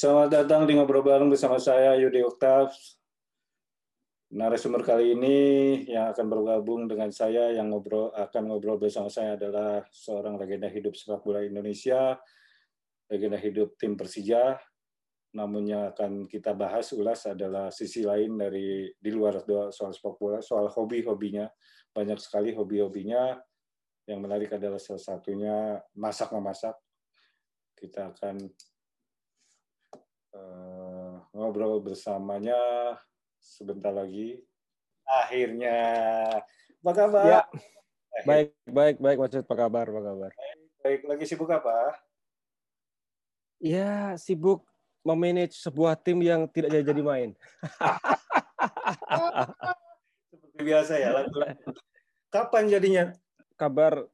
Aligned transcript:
Selamat 0.00 0.32
datang 0.32 0.64
di 0.64 0.72
ngobrol 0.72 1.04
bareng 1.04 1.28
bersama 1.28 1.60
saya 1.60 1.92
Yudi 1.92 2.24
Oktav. 2.24 2.72
Narasumber 4.32 4.80
kali 4.80 5.12
ini 5.12 5.36
yang 5.92 6.08
akan 6.16 6.24
bergabung 6.24 6.88
dengan 6.88 7.12
saya 7.12 7.52
yang 7.52 7.68
ngobrol 7.68 8.08
akan 8.16 8.48
ngobrol 8.48 8.80
bersama 8.80 9.12
saya 9.12 9.36
adalah 9.36 9.84
seorang 9.92 10.40
legenda 10.40 10.72
hidup 10.72 10.96
sepak 10.96 11.20
bola 11.20 11.44
Indonesia, 11.44 12.16
legenda 13.12 13.36
hidup 13.36 13.76
tim 13.76 13.92
Persija. 13.92 14.56
Namun 15.36 15.68
yang 15.68 15.92
akan 15.92 16.24
kita 16.24 16.56
bahas 16.56 16.96
ulas 16.96 17.28
adalah 17.28 17.68
sisi 17.68 18.00
lain 18.00 18.40
dari 18.40 18.88
di 18.96 19.10
luar 19.12 19.44
soal 19.68 19.92
sepak 19.92 20.16
bola, 20.16 20.40
soal 20.40 20.72
hobi-hobinya. 20.72 21.44
Banyak 21.92 22.16
sekali 22.16 22.56
hobi-hobinya. 22.56 23.36
Yang 24.08 24.20
menarik 24.24 24.48
adalah 24.56 24.80
salah 24.80 25.04
satunya 25.04 25.76
masak 25.92 26.32
memasak. 26.32 26.72
Kita 27.76 28.16
akan 28.16 28.48
uh, 30.34 31.22
ngobrol 31.34 31.82
bersamanya 31.82 32.58
sebentar 33.40 33.94
lagi. 33.94 34.42
Akhirnya, 35.06 35.78
apa 36.80 36.92
kabar? 36.94 37.26
Ya. 37.26 37.42
Baik, 38.26 38.54
baik, 38.66 38.96
baik, 38.98 39.18
Mas 39.18 39.34
Apa 39.34 39.54
kabar? 39.54 39.86
Apa 39.90 40.00
kabar? 40.02 40.30
Baik, 40.30 40.58
baik. 40.82 41.00
Lagi 41.08 41.24
sibuk 41.26 41.50
apa? 41.50 41.98
Ya, 43.58 44.14
sibuk 44.16 44.64
memanage 45.00 45.56
sebuah 45.56 45.96
tim 45.96 46.20
yang 46.20 46.44
tidak 46.48 46.70
jadi 46.72 46.84
jadi 46.92 47.02
main. 47.02 47.30
Seperti 50.30 50.60
biasa 50.60 50.92
ya. 51.00 51.10
Kapan 52.28 52.68
jadinya? 52.68 53.04
Kabar 53.56 54.04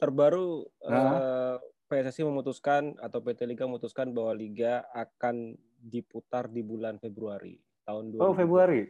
terbaru 0.00 0.68
nah. 0.84 1.60
PSSI 1.88 2.24
memutuskan 2.24 2.96
atau 3.00 3.20
PT 3.20 3.44
Liga 3.44 3.68
memutuskan 3.68 4.12
bahwa 4.16 4.32
liga 4.32 4.88
akan 4.96 5.56
diputar 5.84 6.48
di 6.48 6.64
bulan 6.64 6.96
Februari 6.96 7.60
tahun 7.84 8.16
2021. 8.16 8.24
Oh, 8.24 8.32
Februari. 8.32 8.80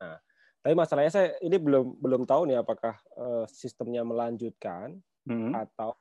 Nah, 0.00 0.16
tapi 0.64 0.72
masalahnya 0.72 1.12
saya 1.12 1.28
ini 1.44 1.60
belum 1.60 2.00
belum 2.00 2.24
tahu 2.24 2.48
nih 2.48 2.64
apakah 2.64 2.96
uh, 3.20 3.44
sistemnya 3.44 4.00
melanjutkan 4.00 4.96
hmm. 5.28 5.52
atau 5.52 5.92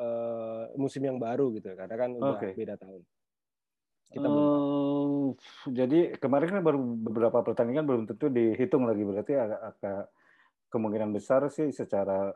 uh, 0.00 0.72
musim 0.80 1.04
yang 1.04 1.20
baru 1.20 1.52
gitu 1.52 1.76
karena 1.76 1.94
kan 1.94 2.10
udah 2.16 2.40
okay. 2.40 2.56
beda 2.56 2.80
tahun. 2.80 3.04
Kita 4.08 4.24
uh, 4.24 4.32
belum 4.32 4.56
Jadi 5.68 6.16
kemarin 6.16 6.48
kan 6.48 6.62
baru 6.64 6.80
beberapa 6.80 7.44
pertandingan 7.44 7.84
belum 7.84 8.02
tentu 8.08 8.32
dihitung 8.32 8.88
lagi 8.88 9.04
berarti 9.04 9.36
agak, 9.36 9.60
agak 9.76 10.04
kemungkinan 10.72 11.12
besar 11.12 11.44
sih 11.52 11.68
secara 11.68 12.32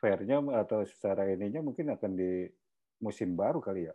fairnya 0.00 0.40
atau 0.64 0.80
secara 0.88 1.28
ininya 1.28 1.60
mungkin 1.60 1.92
akan 1.92 2.12
di 2.16 2.48
musim 3.04 3.36
baru 3.36 3.60
kali 3.60 3.92
ya. 3.92 3.94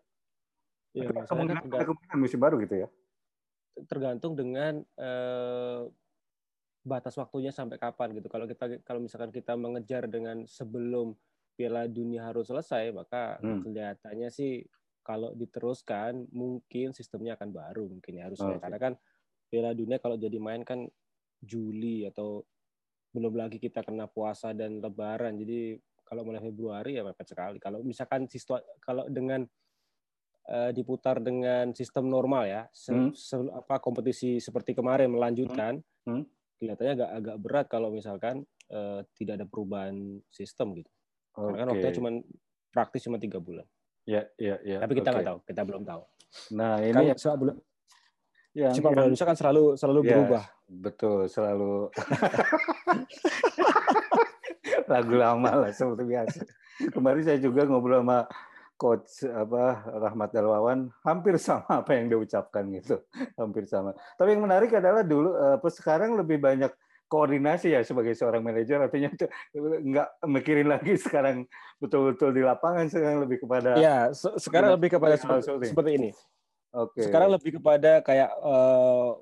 Ya, 0.92 1.08
kemungkinan, 1.08 1.72
kan 1.72 1.88
kemungkinan 1.88 2.18
musim 2.20 2.40
baru 2.40 2.60
gitu 2.64 2.84
ya. 2.84 2.88
Tergantung 3.88 4.36
dengan 4.36 4.84
eh, 4.84 5.82
batas 6.84 7.16
waktunya 7.16 7.54
sampai 7.54 7.78
kapan 7.78 8.12
gitu. 8.18 8.28
Kalau 8.28 8.46
kita 8.50 8.82
kalau 8.84 9.00
misalkan 9.00 9.32
kita 9.32 9.54
mengejar 9.56 10.10
dengan 10.10 10.44
sebelum 10.44 11.14
Piala 11.56 11.86
Dunia 11.86 12.28
harus 12.28 12.50
selesai, 12.50 12.90
maka 12.92 13.38
hmm. 13.40 13.62
kelihatannya 13.64 14.30
sih 14.34 14.66
kalau 15.02 15.34
diteruskan 15.34 16.30
mungkin 16.30 16.94
sistemnya 16.94 17.38
akan 17.38 17.50
baru 17.54 17.86
mungkin 17.88 18.18
ya 18.18 18.28
harusnya. 18.30 18.58
Oh, 18.58 18.62
Karena 18.62 18.80
kan 18.82 18.94
Piala 19.48 19.72
Dunia 19.78 19.98
kalau 20.02 20.18
jadi 20.18 20.38
main 20.42 20.66
kan 20.66 20.90
Juli 21.42 22.06
atau 22.06 22.46
belum 23.12 23.36
lagi 23.36 23.60
kita 23.60 23.84
kena 23.84 24.08
puasa 24.08 24.56
dan 24.56 24.80
lebaran. 24.80 25.38
Jadi 25.38 25.76
kalau 26.06 26.28
mulai 26.28 26.42
Februari 26.44 26.98
ya 26.98 27.04
mepet 27.06 27.28
sekali. 27.30 27.58
Kalau 27.62 27.84
misalkan 27.86 28.26
sistem 28.28 28.60
kalau 28.82 29.06
dengan 29.08 29.46
diputar 30.76 31.24
dengan 31.24 31.72
sistem 31.72 32.12
normal 32.12 32.44
ya, 32.44 32.68
se, 32.76 32.92
hmm. 32.92 33.16
se, 33.16 33.40
apa 33.56 33.80
kompetisi 33.80 34.44
seperti 34.44 34.76
kemarin 34.76 35.08
melanjutkan, 35.08 35.80
hmm. 36.04 36.12
Hmm. 36.12 36.24
kelihatannya 36.60 36.94
agak 37.00 37.10
agak 37.24 37.38
berat 37.40 37.66
kalau 37.72 37.90
misalkan 37.90 38.44
uh, 38.72 39.00
tidak 39.16 39.40
ada 39.40 39.48
perubahan 39.48 40.20
sistem 40.28 40.76
gitu. 40.76 40.92
Okay. 41.32 41.48
Karena 41.48 41.56
kan 41.56 41.68
waktunya 41.72 41.96
cuma 41.96 42.10
praktis 42.72 43.02
cuma 43.08 43.16
tiga 43.16 43.40
bulan. 43.40 43.64
Ya, 44.04 44.28
ya, 44.36 44.60
ya. 44.66 44.84
Tapi 44.84 45.00
kita 45.00 45.16
nggak 45.16 45.24
okay. 45.24 45.32
tahu, 45.32 45.40
kita 45.48 45.62
belum 45.64 45.84
tahu. 45.88 46.02
Nah 46.56 46.80
ini 46.84 47.16
kan, 47.16 47.36
bulan, 47.40 47.56
yang, 48.52 48.76
sepak 48.76 48.92
bola 48.92 49.08
Indonesia 49.08 49.28
kan 49.28 49.38
selalu 49.40 49.64
selalu 49.80 50.00
yes, 50.04 50.10
berubah. 50.12 50.44
Betul, 50.68 51.20
selalu. 51.32 51.88
lagu 54.92 55.16
lama 55.16 55.52
lah 55.56 55.72
seperti 55.72 56.04
biasa. 56.04 56.40
Kemarin 56.92 57.24
saya 57.24 57.40
juga 57.40 57.64
ngobrol 57.64 58.04
sama 58.04 58.28
coach 58.82 59.22
apa 59.30 59.86
Rahmat 59.86 60.34
Dalwawan 60.34 60.90
hampir 61.06 61.38
sama 61.38 61.70
apa 61.86 61.94
yang 61.94 62.10
dia 62.10 62.18
ucapkan 62.18 62.66
gitu, 62.74 62.98
hampir 63.38 63.70
sama. 63.70 63.94
Tapi 64.18 64.34
yang 64.34 64.42
menarik 64.42 64.74
adalah 64.74 65.06
dulu 65.06 65.38
apa 65.38 65.70
sekarang 65.70 66.18
lebih 66.18 66.42
banyak 66.42 66.74
koordinasi 67.06 67.76
ya 67.76 67.86
sebagai 67.86 68.16
seorang 68.16 68.40
manajer 68.42 68.80
artinya 68.80 69.12
itu 69.12 69.28
nggak 69.60 70.08
mikirin 70.32 70.72
lagi 70.72 70.96
sekarang 70.96 71.44
betul-betul 71.78 72.32
di 72.32 72.40
lapangan 72.40 72.88
sekarang 72.88 73.28
lebih 73.28 73.44
kepada 73.44 73.76
ya 73.76 74.16
sekarang 74.16 74.80
lebih 74.80 74.96
kepada 74.96 75.20
seperti, 75.20 75.76
seperti 75.76 75.92
ini 76.00 76.10
oke 76.72 76.96
okay. 76.96 77.12
sekarang 77.12 77.36
lebih 77.36 77.60
kepada 77.60 78.00
kayak 78.00 78.32
uh, 78.40 79.20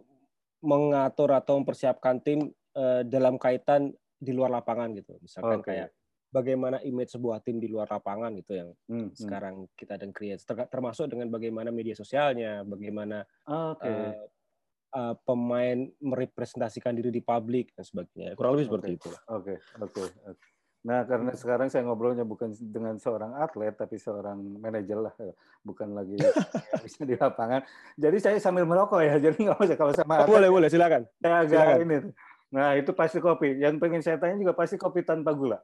mengatur 0.62 1.32
atau 1.34 1.58
mempersiapkan 1.60 2.20
tim 2.22 2.52
uh, 2.76 3.02
dalam 3.08 3.40
kaitan 3.40 3.90
di 4.20 4.36
luar 4.36 4.52
lapangan 4.52 4.92
gitu. 4.92 5.16
Misalkan 5.24 5.64
okay. 5.64 5.68
kayak 5.72 5.90
bagaimana 6.30 6.78
image 6.86 7.18
sebuah 7.18 7.42
tim 7.42 7.58
di 7.58 7.66
luar 7.70 7.90
lapangan 7.90 8.32
gitu 8.38 8.54
yang 8.54 8.70
hmm, 8.86 9.10
hmm. 9.10 9.18
sekarang 9.18 9.56
hmm. 9.66 9.74
kita 9.74 9.98
dan 9.98 10.10
create 10.14 10.42
termasuk 10.70 11.10
dengan 11.10 11.28
bagaimana 11.34 11.74
media 11.74 11.98
sosialnya, 11.98 12.62
bagaimana 12.64 13.26
okay. 13.46 13.90
uh, 13.90 14.14
uh, 14.94 15.14
eh, 15.14 15.16
pemain 15.26 15.80
merepresentasikan 16.02 16.94
diri 16.94 17.10
di 17.10 17.22
publik 17.22 17.74
dan 17.74 17.86
sebagainya. 17.86 18.38
Kurang 18.38 18.58
lebih 18.58 18.70
okay. 18.70 18.72
seperti 18.74 18.90
itu. 18.96 19.10
Oke, 19.10 19.22
okay. 19.30 19.58
oke. 19.82 19.94
Okay. 19.94 20.08
Nah, 20.80 21.04
karena 21.04 21.36
sekarang 21.36 21.68
saya 21.68 21.84
ngobrolnya 21.84 22.24
bukan 22.24 22.56
dengan 22.56 22.96
seorang 22.96 23.36
atlet, 23.36 23.76
tapi 23.76 24.00
seorang 24.00 24.40
manajer 24.64 24.96
lah, 24.96 25.12
bukan 25.60 25.92
lagi 25.92 26.16
bisa 26.88 27.04
di 27.04 27.20
lapangan. 27.20 27.68
Jadi 28.00 28.18
saya 28.24 28.38
sambil 28.40 28.64
merokok 28.64 29.04
ya, 29.04 29.20
jadi 29.28 29.36
nggak 29.36 29.60
usah 29.60 29.76
kalau 29.76 29.92
sama. 29.92 30.24
Oh, 30.24 30.32
boleh, 30.32 30.48
boleh, 30.48 30.72
silakan. 30.72 31.04
Saya 31.20 31.44
agak 31.44 31.52
silakan. 31.52 31.78
ini. 31.84 31.98
Nah, 32.56 32.70
itu 32.80 32.92
pasti 32.96 33.20
kopi. 33.20 33.60
Yang 33.60 33.76
pengen 33.84 34.02
saya 34.02 34.18
tanya 34.18 34.40
juga 34.40 34.56
pasti 34.56 34.80
kopi 34.80 35.04
tanpa 35.04 35.36
gula. 35.36 35.60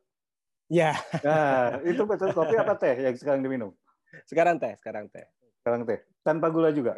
Ya. 0.71 0.97
Nah, 1.21 1.77
itu 1.85 2.01
betul 2.09 2.33
kopi 2.33 2.57
apa 2.57 2.73
teh 2.77 2.97
yang 2.97 3.15
sekarang 3.17 3.45
diminum? 3.45 3.69
Sekarang 4.25 4.57
teh, 4.57 4.73
sekarang 4.81 5.05
teh. 5.13 5.25
Sekarang 5.61 5.85
teh. 5.85 6.01
Tanpa 6.25 6.49
gula 6.49 6.73
juga? 6.73 6.97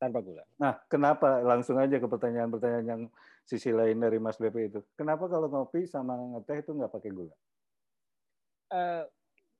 Tanpa 0.00 0.24
gula. 0.24 0.44
Nah, 0.56 0.80
kenapa? 0.88 1.44
Langsung 1.44 1.76
aja 1.76 2.00
ke 2.00 2.08
pertanyaan-pertanyaan 2.08 2.86
yang 2.86 3.02
sisi 3.44 3.68
lain 3.76 4.00
dari 4.00 4.16
Mas 4.16 4.40
BP 4.40 4.56
itu. 4.72 4.80
Kenapa 4.96 5.28
kalau 5.28 5.52
kopi 5.52 5.84
sama 5.84 6.16
teh 6.48 6.64
itu 6.64 6.72
nggak 6.72 6.92
pakai 6.92 7.10
gula? 7.12 7.34
Uh, 8.72 9.04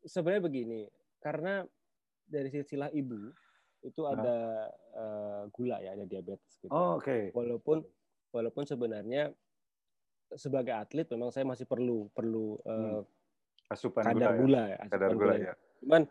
sebenarnya 0.09 0.43
begini, 0.49 0.81
karena 1.21 1.62
dari 2.25 2.49
silsilah 2.49 2.88
ibu 2.97 3.28
itu 3.84 4.00
nah. 4.00 4.16
ada 4.16 4.38
uh, 4.97 5.43
gula 5.53 5.84
ya, 5.84 5.93
ada 5.93 6.09
diabetes. 6.09 6.65
Gitu. 6.65 6.72
Oh, 6.72 6.97
oke. 6.97 7.04
Okay. 7.04 7.22
Walaupun 7.37 7.84
walaupun 8.33 8.65
sebenarnya 8.65 9.31
sebagai 10.34 10.75
atlet 10.75 11.06
memang 11.12 11.31
saya 11.31 11.47
masih 11.47 11.69
perlu 11.69 12.10
perlu 12.10 12.59
hmm. 12.65 13.04
Asupan 13.71 14.05
kadar 14.05 14.37
gula, 14.37 14.63
ya, 14.69 14.77
ya. 14.77 14.89
kadar 14.93 15.11
gula, 15.17 15.35
ya. 15.37 15.53
Cuman 15.81 16.03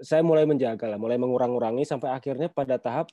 saya 0.00 0.22
mulai 0.24 0.44
menjaga 0.48 0.86
lah, 0.88 0.98
mulai 0.98 1.20
mengurang-urangi 1.20 1.84
sampai 1.84 2.14
akhirnya 2.14 2.48
pada 2.48 2.80
tahap 2.80 3.12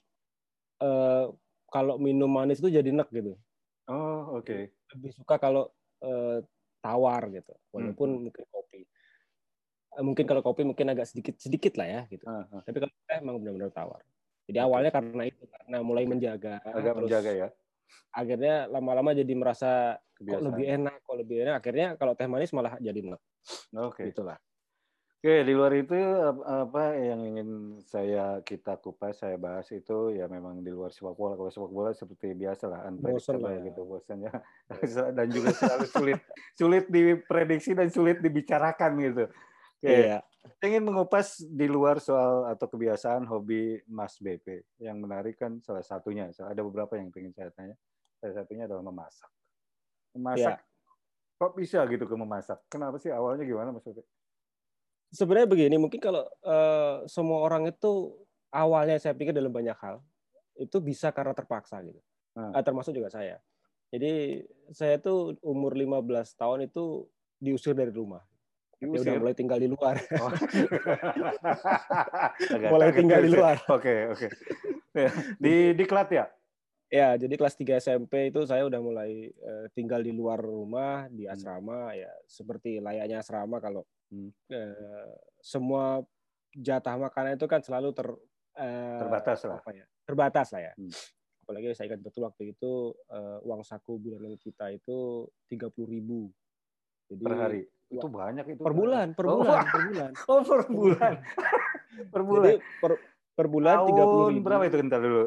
uh, 0.79 1.34
kalau 1.68 2.00
minum 2.00 2.31
manis 2.31 2.63
itu 2.63 2.72
jadi 2.72 2.90
enak 2.94 3.09
gitu. 3.12 3.35
Oh, 3.88 4.40
oke. 4.40 4.47
Okay. 4.47 4.62
Lebih 4.95 5.12
suka 5.16 5.35
kalau 5.41 5.68
uh, 6.03 6.40
tawar 6.80 7.27
gitu, 7.33 7.54
walaupun 7.75 8.09
hmm. 8.13 8.24
mungkin 8.30 8.44
kopi. 8.48 8.81
Uh, 9.98 10.03
mungkin 10.06 10.25
kalau 10.30 10.42
kopi 10.45 10.62
mungkin 10.63 10.88
agak 10.94 11.10
sedikit 11.10 11.36
sedikit 11.42 11.75
lah 11.75 11.88
ya 11.88 12.01
gitu. 12.07 12.24
Uh. 12.24 12.63
Tapi 12.63 12.77
kalau 12.77 12.94
teh 13.06 13.18
emang 13.19 13.42
benar-benar 13.42 13.74
tawar. 13.74 14.01
Jadi 14.48 14.63
awalnya 14.63 14.95
karena 14.95 15.27
itu 15.27 15.44
karena 15.44 15.83
mulai 15.83 16.07
menjaga. 16.07 16.63
Agak 16.63 16.95
terus, 16.95 17.03
menjaga 17.03 17.31
ya 17.36 17.50
akhirnya 18.12 18.66
lama-lama 18.72 19.13
jadi 19.13 19.34
merasa 19.38 20.01
Kebiasaan. 20.18 20.42
kok 20.42 20.45
lebih 20.54 20.66
enak, 20.68 20.95
kok 21.06 21.18
lebih 21.18 21.38
enak. 21.45 21.56
Akhirnya 21.62 21.88
kalau 21.95 22.13
teh 22.18 22.28
manis 22.30 22.51
malah 22.56 22.75
jadi 22.81 23.00
enak. 23.00 23.22
Oke. 23.78 24.04
Okay. 24.04 24.06
Itulah. 24.12 24.38
Oke, 25.18 25.42
di 25.42 25.54
luar 25.57 25.74
itu 25.74 25.98
apa 26.45 26.94
yang 26.94 27.25
ingin 27.25 27.81
saya 27.89 28.38
kita 28.45 28.78
kupas, 28.78 29.25
saya 29.25 29.34
bahas 29.34 29.66
itu 29.74 30.13
ya 30.13 30.30
memang 30.30 30.62
di 30.62 30.69
luar 30.69 30.94
sepak 30.94 31.18
bola. 31.18 31.34
Kalau 31.34 31.50
sepak 31.50 31.74
bola 31.74 31.89
seperti 31.89 32.38
biasa 32.38 32.69
lah, 32.69 32.86
lah 32.86 33.54
ya. 33.57 33.66
gitu 33.66 33.81
bosannya 33.81 34.30
dan 35.18 35.28
juga 35.34 35.57
selalu 35.57 35.88
sulit 35.89 36.19
sulit 36.54 36.86
diprediksi 36.94 37.74
dan 37.74 37.89
sulit 37.89 38.22
dibicarakan 38.22 38.92
gitu. 39.01 39.25
Oke. 39.81 39.89
Iya. 39.89 40.22
Ingin 40.63 40.83
mengupas 40.83 41.41
di 41.41 41.67
luar 41.69 42.01
soal 42.01 42.47
atau 42.51 42.67
kebiasaan 42.69 43.25
hobi 43.27 43.81
Mas 43.88 44.19
BP. 44.21 44.63
Yang 44.81 44.97
menarik 44.97 45.35
kan 45.39 45.59
salah 45.63 45.83
satunya, 45.83 46.29
ada 46.31 46.61
beberapa 46.63 46.97
yang 46.97 47.11
ingin 47.11 47.33
saya 47.33 47.51
tanya. 47.53 47.75
Salah 48.19 48.35
satunya 48.44 48.65
adalah 48.65 48.83
memasak. 48.83 49.29
Memasak, 50.17 50.57
ya. 50.57 51.38
kok 51.38 51.53
bisa 51.53 51.79
gitu 51.85 52.09
ke 52.09 52.15
memasak? 52.17 52.59
Kenapa 52.71 52.97
sih 52.97 53.13
awalnya 53.13 53.45
gimana 53.45 53.69
Mas 53.69 53.85
BP? 53.85 54.01
sebenarnya 55.11 55.47
begini, 55.47 55.75
mungkin 55.79 55.99
kalau 56.03 56.27
uh, 56.44 57.07
semua 57.07 57.43
orang 57.43 57.71
itu 57.71 58.11
awalnya 58.51 59.00
saya 59.00 59.15
pikir 59.15 59.31
dalam 59.31 59.51
banyak 59.51 59.75
hal 59.79 60.03
itu 60.57 60.77
bisa 60.81 61.13
karena 61.13 61.31
terpaksa 61.38 61.79
gitu. 61.85 62.01
Hmm. 62.38 62.53
termasuk 62.61 62.93
juga 62.93 63.09
saya. 63.09 63.41
Jadi 63.89 64.45
saya 64.69 65.01
tuh 65.01 65.41
umur 65.41 65.73
15 65.73 66.05
tahun 66.38 66.69
itu 66.69 67.09
diusir 67.41 67.73
dari 67.73 67.89
rumah. 67.89 68.21
Dia 68.77 68.88
udah 68.94 69.15
mulai 69.18 69.33
tinggal 69.33 69.57
di 69.57 69.69
luar. 69.74 69.95
Oh. 70.21 70.31
mulai 72.74 72.89
tinggal 72.94 73.19
di 73.25 73.29
luar. 73.33 73.57
Oke, 73.74 74.13
oke. 74.13 74.27
Ya, 74.94 75.09
di 75.41 75.74
di 75.74 75.83
klat 75.89 76.09
ya? 76.13 76.25
Ya, 76.88 77.19
jadi 77.19 77.35
kelas 77.35 77.59
3 77.59 77.83
SMP 77.83 78.31
itu 78.31 78.47
saya 78.47 78.63
udah 78.63 78.79
mulai 78.79 79.27
uh, 79.44 79.68
tinggal 79.75 80.00
di 80.00 80.15
luar 80.15 80.39
rumah 80.39 81.12
di 81.12 81.27
hmm. 81.27 81.33
asrama 81.35 81.91
hmm. 81.91 82.00
ya 82.00 82.12
seperti 82.24 82.79
layaknya 82.79 83.19
asrama 83.19 83.59
kalau 83.59 83.83
hmm. 84.07 84.31
uh, 84.56 85.12
semua 85.44 86.00
jatah 86.56 86.95
makanan 86.95 87.35
itu 87.35 87.44
kan 87.44 87.59
selalu 87.59 87.91
ter 87.91 88.07
uh, 88.07 89.01
terbatas 89.03 89.44
lah. 89.44 89.59
Apa 89.59 89.71
ya? 89.75 89.85
Terbatas 90.07 90.47
lah 90.56 90.62
ya. 90.71 90.74
Hmm. 90.79 90.94
Apalagi 91.44 91.75
saya 91.75 91.91
ingat 91.91 92.01
betul 92.07 92.24
waktu 92.24 92.56
itu 92.56 92.95
uh, 93.12 93.39
uang 93.44 93.68
saku 93.68 94.00
bulanan 94.00 94.39
kita 94.39 94.71
itu 94.71 95.27
tiga 95.51 95.68
puluh 95.68 95.91
ribu. 95.91 96.21
Jadi, 97.07 97.24
per 97.24 97.35
hari 97.35 97.62
itu 97.88 98.07
banyak 98.07 98.45
itu. 98.51 98.62
Per 98.62 98.74
bulan, 98.75 99.07
per 99.16 99.25
oh, 99.28 99.39
bulan, 99.39 99.63
oh, 99.63 99.63
per 99.63 99.81
bulan. 99.89 100.12
Oh, 100.28 100.42
per 100.44 100.62
bulan. 100.68 101.13
per 102.13 102.22
bulan. 102.24 102.44
Jadi 102.44 102.56
per, 102.84 102.92
per 103.38 103.48
bulan 103.48 103.75
tiga 103.86 104.04
puluh 104.04 104.28
ribu. 104.34 104.44
berapa 104.44 104.63
itu 104.68 104.78
kental 104.81 105.01
dulu? 105.01 105.24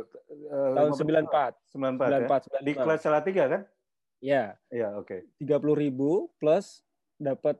Uh, 0.51 0.75
Tahun 0.77 0.93
sembilan 0.99 1.23
empat. 1.31 1.53
Sembilan 1.73 1.93
empat. 1.97 2.41
Ya? 2.43 2.61
Di 2.61 2.73
kelas 2.77 3.01
salah 3.01 3.23
tiga 3.25 3.45
kan? 3.49 3.63
Ya. 4.21 4.59
Iya, 4.69 4.99
oke. 5.01 5.25
Tiga 5.41 5.57
puluh 5.57 5.77
ribu 5.79 6.29
plus 6.37 6.85
dapat 7.17 7.57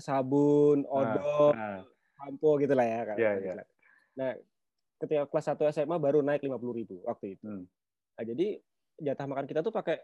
sabun, 0.00 0.88
ah, 0.88 0.96
odol, 0.96 1.52
nah, 1.52 1.84
nah. 1.84 2.56
gitu 2.56 2.72
lah 2.72 2.86
ya. 2.88 3.00
Iya, 3.20 3.30
iya. 3.36 3.52
Nah, 4.16 4.30
ketika 4.96 5.28
kelas 5.28 5.46
satu 5.46 5.68
SMA 5.68 5.96
baru 6.00 6.24
naik 6.24 6.42
lima 6.42 6.56
puluh 6.56 6.80
ribu 6.80 7.04
waktu 7.04 7.36
itu. 7.36 7.44
Hmm. 7.44 7.64
Nah, 8.16 8.24
jadi 8.24 8.60
jatah 9.00 9.26
makan 9.28 9.46
kita 9.48 9.60
tuh 9.64 9.72
pakai 9.72 10.00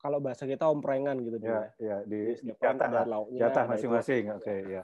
kalau 0.00 0.18
bahasa 0.18 0.48
kita 0.48 0.64
omprengan 0.64 1.20
gitu 1.20 1.36
ya. 1.44 1.68
Ya, 1.76 1.96
di 2.08 2.32
jatah 2.56 2.88
ada 2.88 3.04
lauknya. 3.04 3.40
Jatah 3.46 3.64
masing-masing. 3.68 4.32
Oke, 4.32 4.48
okay, 4.48 4.58
ya. 4.80 4.82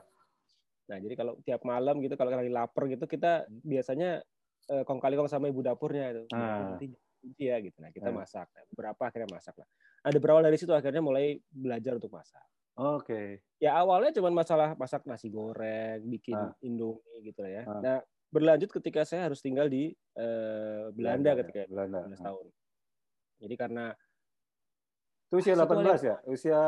Nah, 0.87 0.97
jadi 1.03 1.15
kalau 1.19 1.33
tiap 1.43 1.65
malam 1.67 1.99
gitu 2.05 2.15
kalau 2.15 2.31
lagi 2.31 2.53
lapar 2.53 2.87
gitu 2.87 3.09
kita 3.11 3.49
biasanya 3.49 4.23
eh, 4.71 4.83
kong 4.87 5.01
kali 5.03 5.19
kong 5.19 5.27
sama 5.27 5.49
ibu 5.51 5.65
dapurnya 5.65 6.15
itu. 6.15 6.23
Ah. 6.31 6.77
Nanti 6.77 6.93
ya 7.41 7.59
gitu. 7.59 7.81
Nah, 7.81 7.91
kita 7.91 8.13
ah. 8.13 8.15
masak. 8.15 8.47
Nah, 8.53 8.63
berapa 8.71 9.03
akhirnya 9.03 9.31
masak 9.33 9.57
lah. 9.59 9.69
Ada 10.07 10.19
berawal 10.23 10.45
dari 10.47 10.61
situ 10.61 10.71
akhirnya 10.71 11.03
mulai 11.03 11.41
belajar 11.51 11.99
untuk 11.99 12.13
masak. 12.15 12.45
Oke. 12.77 13.03
Okay. 13.03 13.29
Ya 13.59 13.73
awalnya 13.75 14.13
cuma 14.13 14.29
masalah 14.29 14.77
masak 14.77 15.03
nasi 15.09 15.33
goreng, 15.33 16.05
bikin 16.07 16.37
ah. 16.37 16.53
indomie 16.61 17.25
gitu 17.25 17.43
ya. 17.43 17.65
Ah. 17.65 17.81
Nah, 17.81 17.99
berlanjut 18.31 18.69
ketika 18.69 19.03
saya 19.09 19.33
harus 19.33 19.41
tinggal 19.41 19.67
di 19.67 19.97
uh, 20.21 20.93
Belanda, 20.93 21.33
Belanda 21.33 21.41
ketika 21.41 21.61
Belanda. 21.73 21.99
15 22.13 22.21
tahun. 22.21 22.47
Jadi 23.37 23.55
karena 23.57 23.85
usia 25.37 25.55
18 25.55 26.09
ya? 26.09 26.17
Usia 26.25 26.61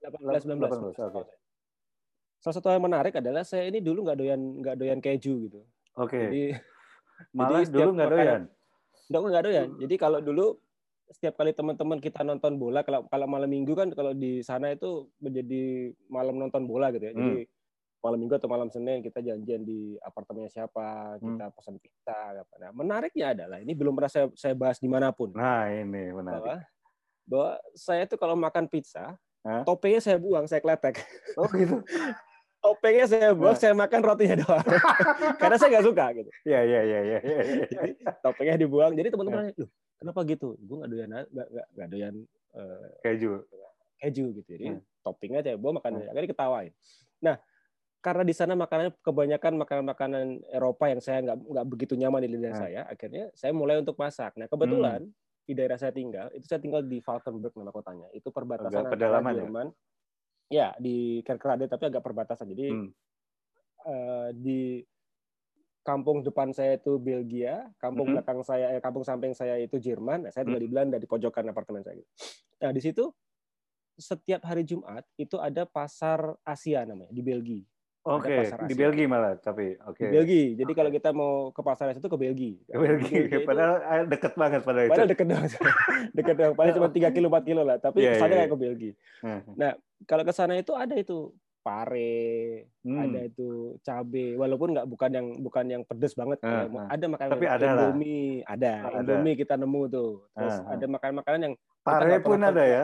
18 0.00 0.46
19. 0.46 0.60
18. 0.62 0.94
Oke. 1.10 1.26
Okay. 1.26 1.36
Salah 2.40 2.54
satu 2.60 2.68
yang 2.68 2.84
menarik 2.84 3.16
adalah 3.16 3.40
saya 3.40 3.64
ini 3.66 3.80
dulu 3.80 4.04
nggak 4.04 4.18
doyan 4.20 4.40
nggak 4.60 4.76
doyan 4.76 4.98
keju 5.00 5.34
gitu. 5.48 5.60
Oke. 5.96 6.12
Okay. 6.12 6.24
Jadi 6.28 6.42
malah 7.38 7.62
jadi 7.64 7.72
dulu 7.72 7.90
nggak 7.96 8.10
doyan. 8.12 8.42
Nggak 9.08 9.20
nggak 9.20 9.44
doyan. 9.44 9.68
Jadi 9.80 9.94
kalau 9.96 10.18
dulu 10.20 10.46
setiap 11.04 11.34
kali 11.36 11.52
teman-teman 11.52 12.00
kita 12.00 12.24
nonton 12.24 12.56
bola 12.56 12.80
kalau 12.80 13.04
kalau 13.12 13.28
malam 13.28 13.46
minggu 13.46 13.76
kan 13.76 13.92
kalau 13.92 14.16
di 14.16 14.40
sana 14.40 14.72
itu 14.72 15.12
menjadi 15.20 15.92
malam 16.08 16.36
nonton 16.36 16.64
bola 16.68 16.92
gitu 16.92 17.08
ya. 17.08 17.12
Hmm. 17.12 17.20
Jadi 17.20 17.42
malam 18.04 18.18
minggu 18.20 18.36
atau 18.36 18.50
malam 18.52 18.68
senin 18.68 19.00
kita 19.00 19.24
janjian 19.24 19.64
di 19.64 19.96
apartemennya 19.96 20.52
siapa, 20.52 21.16
hmm. 21.16 21.24
kita 21.24 21.46
pesan 21.56 21.80
pizza. 21.80 22.44
Nah, 22.60 22.70
menariknya 22.76 23.32
adalah 23.32 23.64
ini 23.64 23.72
belum 23.72 23.96
pernah 23.96 24.12
saya, 24.12 24.28
saya 24.36 24.52
bahas 24.52 24.76
di 24.76 24.92
mana 24.92 25.08
pun. 25.16 25.32
Nah 25.32 25.72
ini 25.72 26.12
menarik. 26.12 26.44
Bahwa 26.44 26.56
bahwa 27.24 27.56
saya 27.72 28.04
tuh 28.04 28.20
kalau 28.20 28.36
makan 28.36 28.68
pizza, 28.68 29.16
Hah? 29.44 29.62
toppingnya 29.64 30.00
saya 30.00 30.16
buang, 30.20 30.44
saya 30.48 30.60
kletek. 30.60 31.04
Oh 31.36 31.48
gitu. 31.52 31.80
Topengnya 32.64 33.04
saya 33.04 33.36
buang, 33.36 33.52
nah. 33.52 33.60
saya 33.60 33.76
makan 33.76 34.00
rotinya 34.00 34.40
doang. 34.40 34.64
Karena 35.40 35.56
saya 35.60 35.68
nggak 35.68 35.84
suka 35.84 36.04
gitu. 36.16 36.30
Iya 36.48 36.60
iya 36.64 36.80
iya 36.80 37.00
iya. 37.04 37.18
Ya, 37.76 37.82
ya. 37.92 38.12
topengnya 38.24 38.56
dibuang. 38.56 38.96
Jadi 38.96 39.12
teman-teman 39.12 39.52
nanya, 39.52 39.68
kenapa 40.00 40.20
gitu? 40.24 40.56
Gue 40.64 40.80
nggak 40.80 40.90
doyan 40.96 41.08
nggak 41.12 41.46
nggak 41.76 41.88
doyan 41.92 42.14
uh, 42.56 42.88
keju. 43.04 43.44
Keju 44.00 44.24
gitu. 44.40 44.48
Jadi 44.48 44.66
hmm. 44.72 44.80
toppingnya 45.04 45.44
saya 45.44 45.60
buang 45.60 45.76
makan. 45.76 45.92
Hmm. 46.00 46.08
Akhirnya 46.08 46.30
ketawain. 46.32 46.72
Nah, 47.20 47.36
karena 48.00 48.22
di 48.24 48.32
sana 48.32 48.56
makanannya 48.56 48.92
kebanyakan 49.04 49.52
makanan-makanan 49.60 50.26
Eropa 50.48 50.84
yang 50.88 51.00
saya 51.04 51.20
nggak 51.20 51.36
nggak 51.44 51.66
begitu 51.68 52.00
nyaman 52.00 52.24
di 52.24 52.32
lidah 52.32 52.52
hmm. 52.56 52.62
saya, 52.64 52.80
akhirnya 52.88 53.28
saya 53.36 53.52
mulai 53.52 53.76
untuk 53.76 54.00
masak. 54.00 54.40
Nah 54.40 54.48
kebetulan 54.48 55.04
hmm 55.04 55.23
di 55.44 55.52
daerah 55.52 55.76
saya 55.76 55.92
tinggal 55.92 56.32
itu 56.32 56.44
saya 56.48 56.60
tinggal 56.60 56.80
di 56.84 56.98
Valkenburg 57.04 57.52
nama 57.56 57.72
kotanya 57.72 58.08
itu 58.16 58.28
perbatasan 58.32 58.72
agak 58.72 58.96
antara 58.96 59.20
ya? 59.20 59.44
Jerman 59.44 59.66
ya? 59.68 59.72
ya 60.48 60.68
di 60.80 61.20
Kerkrade 61.20 61.68
tapi 61.68 61.84
agak 61.92 62.00
perbatasan 62.04 62.48
jadi 62.52 62.72
hmm. 62.72 62.88
uh, 63.84 64.28
di 64.32 64.80
kampung 65.84 66.24
depan 66.24 66.48
saya 66.56 66.80
itu 66.80 66.96
Belgia 66.96 67.68
kampung 67.76 68.08
hmm. 68.08 68.14
belakang 68.18 68.40
saya 68.40 68.72
eh, 68.72 68.80
kampung 68.80 69.04
samping 69.04 69.36
saya 69.36 69.60
itu 69.60 69.76
Jerman 69.76 70.28
nah, 70.28 70.32
saya 70.32 70.48
tinggal 70.48 70.64
hmm. 70.64 70.68
di 70.68 70.72
Belanda 70.72 70.96
di 70.96 71.04
pojokan 71.04 71.44
apartemen 71.52 71.84
saya 71.84 72.00
nah 72.64 72.72
di 72.72 72.80
situ 72.80 73.12
setiap 73.94 74.42
hari 74.48 74.64
Jumat 74.64 75.04
itu 75.20 75.36
ada 75.38 75.68
pasar 75.68 76.34
Asia 76.42 76.82
namanya 76.88 77.12
di 77.12 77.20
Belgia 77.20 77.62
Oke, 78.04 78.52
okay. 78.52 78.68
di 78.68 78.76
Belgia 78.76 79.08
malah 79.08 79.32
tapi 79.40 79.80
oke. 79.80 79.96
Okay. 79.96 80.12
Di 80.12 80.12
Belgia. 80.12 80.44
Jadi 80.60 80.68
okay. 80.68 80.76
kalau 80.76 80.90
kita 80.92 81.10
mau 81.16 81.32
ke 81.56 81.60
pasar 81.64 81.88
itu 81.96 82.04
ke 82.04 82.18
Belgia. 82.20 82.52
Ke 82.68 82.76
Belgia. 82.76 83.16
Belgia 83.16 83.40
padahal 83.48 83.74
itu, 83.80 84.04
deket 84.12 84.32
banget 84.36 84.60
pada 84.60 84.80
itu. 84.84 84.92
Padahal 84.92 85.08
deket 85.08 85.26
banget. 85.32 85.50
deket 86.20 86.34
banget. 86.36 86.54
Paling 86.60 86.74
cuma 86.76 86.88
tiga 86.92 87.08
kilo 87.16 87.26
empat 87.32 87.44
kilo 87.48 87.62
lah. 87.64 87.80
Tapi 87.80 88.04
yeah, 88.04 88.20
kesannya 88.20 88.28
yeah. 88.28 88.40
kayak 88.44 88.52
ke 88.52 88.58
Belgia. 88.60 88.92
Nah, 89.56 89.72
kalau 90.04 90.22
ke 90.28 90.32
sana 90.36 90.52
itu 90.60 90.76
ada 90.76 90.92
itu 91.00 91.32
pare, 91.64 92.68
hmm. 92.84 93.00
ada 93.08 93.20
itu 93.24 93.80
cabe, 93.80 94.36
walaupun 94.36 94.76
nggak 94.76 94.84
bukan 94.84 95.10
yang 95.16 95.26
bukan 95.40 95.64
yang 95.64 95.82
pedes 95.88 96.12
banget, 96.12 96.36
uh, 96.44 96.68
uh. 96.68 96.92
ada 96.92 97.08
makanan 97.08 97.32
Tapi 97.40 97.46
ada 97.48 97.64
indomie, 97.72 98.44
ada. 98.44 98.72
ada 98.84 99.00
indomie 99.00 99.32
kita 99.32 99.56
nemu 99.56 99.82
tuh. 99.88 100.28
Terus 100.36 100.60
uh, 100.60 100.68
uh. 100.68 100.72
ada 100.76 100.84
makanan-makanan 100.92 101.40
yang 101.40 101.54
pare 101.80 102.20
pun 102.20 102.36
ada 102.36 102.62
ya. 102.68 102.82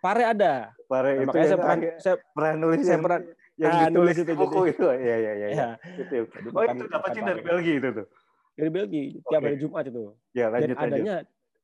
Pare 0.00 0.24
ada. 0.24 0.72
Pare 0.88 1.20
nah, 1.20 1.28
itu 1.28 1.36
saya 1.44 1.58
pernah, 1.60 1.76
saya 2.00 2.16
pernah 2.32 2.52
nulis 2.56 2.80
saya 2.88 2.98
pernah 3.04 3.20
yang 3.62 3.74
nah, 3.78 3.82
ditulis 3.86 4.16
itu 4.18 4.32
buku 4.34 4.60
jadi. 4.66 4.72
itu. 4.74 4.86
Iya 4.90 5.16
iya 5.16 5.32
iya. 5.38 5.48
Ya. 5.54 5.68
Itu. 5.94 6.14
Oh 6.50 6.62
itu 6.66 6.84
dapatnya 6.90 7.22
dari 7.30 7.42
Belgia 7.46 7.74
itu 7.78 7.88
tuh. 7.94 8.06
Dari 8.58 8.70
Belgia 8.74 9.02
tiap 9.22 9.40
okay. 9.40 9.46
hari 9.46 9.56
Jumat 9.62 9.84
itu. 9.86 10.02
Ya, 10.34 10.46
lanjut, 10.50 10.74
Dan 10.74 10.82
adanya 10.82 11.14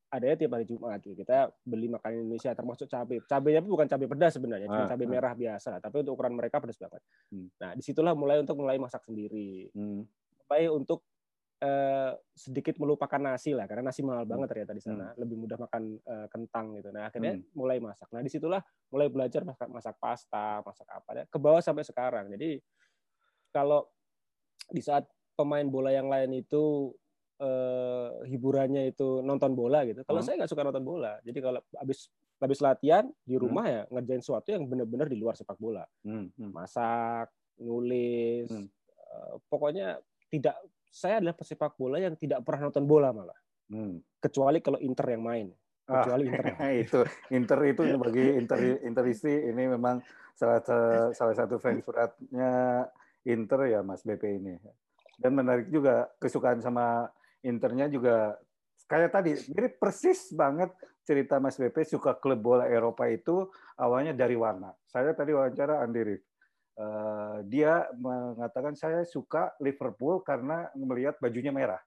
adanya 0.09 0.35
tiap 0.39 0.51
hari 0.55 0.65
Jumat. 0.65 0.99
Kita 1.03 1.37
beli 1.67 1.87
makanan 1.91 2.15
Indonesia 2.23 2.51
termasuk 2.55 2.87
cabai. 2.87 3.19
Cabainya 3.27 3.61
bukan 3.61 3.87
cabai 3.91 4.07
pedas 4.07 4.31
sebenarnya, 4.39 4.67
cuma 4.71 4.83
ah, 4.85 4.89
cabai 4.89 5.05
ah. 5.05 5.11
merah 5.11 5.33
biasa. 5.35 5.71
Tapi 5.83 5.95
untuk 6.07 6.13
ukuran 6.15 6.33
mereka 6.39 6.63
pedas 6.63 6.79
banget. 6.79 7.01
Hmm. 7.29 7.47
Nah 7.59 7.69
di 7.75 7.83
situlah 7.83 8.15
mulai 8.15 8.39
untuk 8.39 8.55
mulai 8.55 8.79
masak 8.79 9.03
sendiri. 9.03 9.67
Hmm. 9.75 10.07
Supaya 10.39 10.71
untuk 10.71 11.03
uh, 11.63 12.11
sedikit 12.35 12.79
melupakan 12.79 13.19
nasi 13.19 13.51
lah 13.51 13.67
karena 13.67 13.91
nasi 13.91 14.01
mahal 14.03 14.23
hmm. 14.23 14.31
banget 14.31 14.47
ternyata 14.55 14.73
di 14.75 14.83
sana 14.83 15.05
hmm. 15.11 15.17
lebih 15.19 15.35
mudah 15.39 15.57
makan 15.59 15.83
uh, 16.07 16.27
kentang 16.31 16.65
gitu 16.79 16.89
nah 16.91 17.11
akhirnya 17.11 17.33
hmm. 17.39 17.55
mulai 17.55 17.77
masak 17.83 18.07
nah 18.11 18.21
di 18.23 18.31
situlah 18.31 18.61
mulai 18.91 19.07
belajar 19.11 19.41
masak 19.43 19.67
masak 19.71 19.95
pasta 19.99 20.63
masak 20.63 20.87
apa 20.87 21.09
ya 21.13 21.23
ke 21.27 21.37
bawah 21.37 21.61
sampai 21.63 21.83
sekarang 21.83 22.31
jadi 22.35 22.59
kalau 23.51 23.87
di 24.69 24.81
saat 24.83 25.05
pemain 25.33 25.65
bola 25.65 25.89
yang 25.89 26.07
lain 26.07 26.35
itu 26.35 26.93
uh, 27.41 28.21
hiburannya 28.27 28.91
itu 28.91 29.23
nonton 29.23 29.55
bola 29.55 29.83
gitu 29.87 30.03
kalau 30.03 30.19
hmm. 30.23 30.27
saya 30.27 30.35
nggak 30.43 30.51
suka 30.51 30.63
nonton 30.63 30.85
bola 30.85 31.17
jadi 31.23 31.39
kalau 31.39 31.59
habis 31.75 32.11
habis 32.39 32.59
latihan 32.63 33.03
di 33.27 33.35
hmm. 33.35 33.43
rumah 33.43 33.65
hmm. 33.67 33.75
ya 33.75 33.81
ngerjain 33.91 34.23
sesuatu 34.23 34.47
yang 34.55 34.63
benar-benar 34.67 35.07
di 35.11 35.17
luar 35.19 35.35
sepak 35.35 35.59
bola 35.59 35.83
hmm. 36.07 36.39
Hmm. 36.39 36.51
masak 36.55 37.27
nulis 37.59 38.47
hmm. 38.47 38.67
uh, 38.95 39.35
pokoknya 39.51 39.99
tidak 40.29 40.55
saya 40.89 41.21
adalah 41.21 41.37
pesepak 41.37 41.77
bola 41.77 42.01
yang 42.01 42.17
tidak 42.17 42.41
pernah 42.41 42.67
nonton 42.69 42.85
bola 42.89 43.13
malah. 43.13 43.37
Hmm. 43.69 44.01
Kecuali 44.17 44.59
kalau 44.59 44.81
Inter 44.81 45.13
yang 45.13 45.23
main. 45.23 45.47
Ah, 45.85 46.01
Kecuali 46.01 46.29
ah, 46.29 46.29
Inter. 46.33 46.45
itu 46.83 46.99
Inter 47.33 47.59
itu 47.69 47.81
bagi 47.97 48.25
Inter 48.41 48.59
Interisti 48.81 49.33
ini 49.49 49.69
memang 49.69 50.01
salah 50.33 50.61
salah 51.13 51.35
satu 51.37 51.61
fans 51.61 51.81
suratnya 51.85 52.85
Inter 53.29 53.59
ya 53.69 53.79
Mas 53.85 54.01
BP 54.01 54.23
ini. 54.41 54.57
Dan 55.19 55.37
menarik 55.37 55.69
juga 55.69 56.09
kesukaan 56.17 56.61
sama 56.61 57.05
Internya 57.39 57.87
juga 57.87 58.35
kayak 58.89 59.11
tadi 59.15 59.31
mirip 59.55 59.79
persis 59.79 60.33
banget 60.35 60.73
cerita 61.07 61.39
Mas 61.39 61.55
BP 61.55 61.85
suka 61.87 62.17
klub 62.17 62.41
bola 62.41 62.65
Eropa 62.67 63.07
itu 63.07 63.47
awalnya 63.77 64.11
dari 64.11 64.35
warna. 64.35 64.73
Saya 64.89 65.13
tadi 65.13 65.31
wawancara 65.31 65.79
Andi 65.85 66.01
Rif 66.03 66.28
Eh, 66.79 67.37
dia 67.51 67.91
mengatakan 67.99 68.71
saya 68.71 69.03
suka 69.03 69.51
Liverpool 69.59 70.23
karena 70.23 70.71
melihat 70.79 71.19
bajunya 71.19 71.51
merah. 71.51 71.83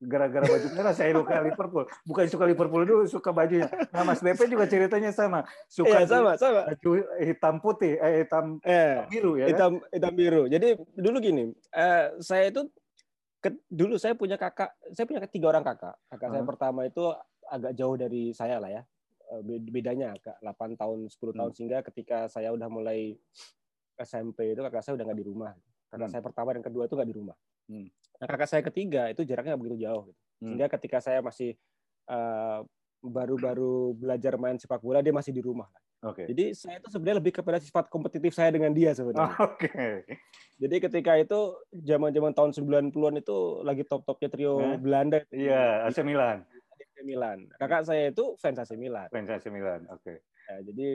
Gara-gara 0.00 0.48
baju 0.48 0.64
merah 0.80 0.96
saya 0.96 1.12
suka 1.12 1.44
Liverpool. 1.44 1.84
Bukan 2.08 2.24
suka 2.24 2.44
Liverpool 2.48 2.88
dulu, 2.88 3.04
suka 3.04 3.36
bajunya. 3.36 3.68
Nah 3.92 4.00
Mas 4.00 4.24
BP 4.24 4.48
juga 4.48 4.64
ceritanya 4.64 5.12
sama. 5.12 5.44
Suka 5.68 5.92
iya, 5.92 6.08
sama, 6.08 6.40
sama. 6.40 6.72
baju 6.72 7.04
hitam 7.20 7.60
putih, 7.60 8.00
eh, 8.00 8.24
hitam, 8.24 8.56
eh, 8.64 9.04
biru 9.12 9.36
ya. 9.36 9.44
Kan? 9.44 9.50
Hitam, 9.52 9.72
kan? 9.76 9.92
hitam 9.92 10.14
biru. 10.16 10.42
Jadi 10.48 10.68
dulu 10.96 11.16
gini, 11.20 11.44
eh, 11.76 12.04
saya 12.24 12.48
itu 12.48 12.64
ke, 13.44 13.52
dulu 13.68 14.00
saya 14.00 14.16
punya 14.16 14.40
kakak, 14.40 14.72
saya 14.96 15.04
punya 15.04 15.20
tiga 15.28 15.52
orang 15.52 15.68
kakak. 15.68 16.00
Kakak 16.16 16.28
hmm. 16.32 16.34
saya 16.40 16.44
pertama 16.48 16.80
itu 16.88 17.04
agak 17.44 17.76
jauh 17.76 17.96
dari 18.00 18.32
saya 18.32 18.56
lah 18.56 18.72
ya. 18.72 18.82
Eh, 19.36 19.60
bedanya 19.68 20.16
agak 20.16 20.40
8 20.40 20.80
tahun, 20.80 21.12
10 21.12 21.12
hmm. 21.12 21.36
tahun 21.36 21.52
sehingga 21.52 21.78
ketika 21.92 22.24
saya 22.32 22.56
udah 22.56 22.72
mulai 22.72 23.20
SMP 24.00 24.56
itu 24.56 24.60
kakak 24.64 24.82
saya 24.82 24.96
udah 24.96 25.04
nggak 25.10 25.20
di 25.20 25.26
rumah. 25.26 25.52
Kakak 25.90 26.06
hmm. 26.08 26.14
saya 26.16 26.22
pertama 26.22 26.48
dan 26.56 26.62
kedua 26.64 26.88
itu 26.88 26.94
nggak 26.96 27.10
di 27.10 27.16
rumah. 27.16 27.36
Hmm. 27.68 27.86
Nah, 28.20 28.26
kakak 28.26 28.48
saya 28.48 28.62
ketiga 28.64 29.02
itu 29.12 29.22
jaraknya 29.24 29.54
nggak 29.54 29.62
begitu 29.62 29.78
jauh. 29.84 30.02
Gitu. 30.08 30.20
Hmm. 30.20 30.44
Sehingga 30.48 30.66
ketika 30.72 30.98
saya 31.04 31.20
masih 31.20 31.56
uh, 32.08 32.64
baru-baru 33.00 33.96
belajar 33.96 34.36
main 34.36 34.60
sepak 34.60 34.80
bola 34.80 35.00
dia 35.00 35.12
masih 35.12 35.32
di 35.32 35.40
rumah. 35.40 35.68
Oke. 36.00 36.24
Okay. 36.24 36.26
Jadi 36.32 36.44
saya 36.56 36.80
itu 36.80 36.88
sebenarnya 36.88 37.18
lebih 37.20 37.32
kepada 37.36 37.58
sifat 37.60 37.92
kompetitif 37.92 38.32
saya 38.32 38.48
dengan 38.48 38.72
dia 38.72 38.96
sebenarnya. 38.96 39.36
Oke. 39.36 39.68
Okay. 39.68 39.94
Jadi 40.56 40.76
ketika 40.80 41.12
itu 41.20 41.40
zaman-zaman 41.72 42.32
tahun 42.32 42.56
90-an 42.56 43.14
itu 43.20 43.38
lagi 43.64 43.84
top-topnya 43.84 44.28
trio 44.32 44.60
eh? 44.60 44.80
Belanda. 44.80 45.20
Iya, 45.28 45.84
AC 45.84 46.00
Milan. 46.00 46.44
AC 46.72 46.96
Milan. 47.04 47.38
Kakak 47.60 47.84
saya 47.84 48.08
itu 48.08 48.32
fans 48.40 48.60
AC 48.60 48.80
Milan. 48.80 49.12
Fans 49.12 49.28
AC 49.28 49.52
Milan. 49.52 49.84
Oke. 49.92 50.04
Okay. 50.04 50.16
Ya, 50.48 50.56
jadi 50.72 50.88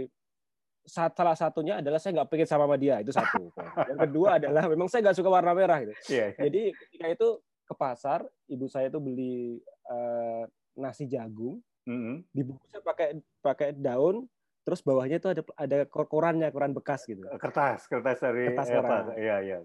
salah 0.86 1.34
satunya 1.34 1.82
adalah 1.82 1.98
saya 1.98 2.22
nggak 2.22 2.30
pengen 2.30 2.48
sama 2.48 2.78
dia 2.78 3.02
itu 3.02 3.12
satu. 3.12 3.50
Yang 3.90 4.00
kedua 4.10 4.30
adalah 4.38 4.64
memang 4.70 4.88
saya 4.88 5.10
nggak 5.10 5.18
suka 5.18 5.30
warna 5.30 5.52
merah 5.58 5.82
gitu. 5.82 5.94
Yeah, 6.10 6.32
yeah. 6.38 6.44
Jadi 6.48 6.62
ketika 6.74 7.06
itu 7.10 7.30
ke 7.66 7.74
pasar, 7.74 8.22
ibu 8.46 8.70
saya 8.70 8.94
itu 8.94 9.02
beli 9.02 9.58
uh, 9.90 10.46
nasi 10.78 11.10
jagung, 11.10 11.60
mm-hmm. 11.90 12.16
dibungkusnya 12.30 12.82
pakai 12.86 13.08
pakai 13.42 13.70
daun, 13.74 14.30
terus 14.62 14.86
bawahnya 14.86 15.18
itu 15.18 15.30
ada 15.34 15.42
ada 15.58 15.78
korannya, 15.90 16.54
koran 16.54 16.78
bekas 16.78 17.10
gitu. 17.10 17.26
Kertas, 17.42 17.90
kertas 17.90 18.22
dari 18.22 18.54
kertas 18.54 18.70
koran. 18.70 19.04
Iya, 19.18 19.36
iya. 19.42 19.58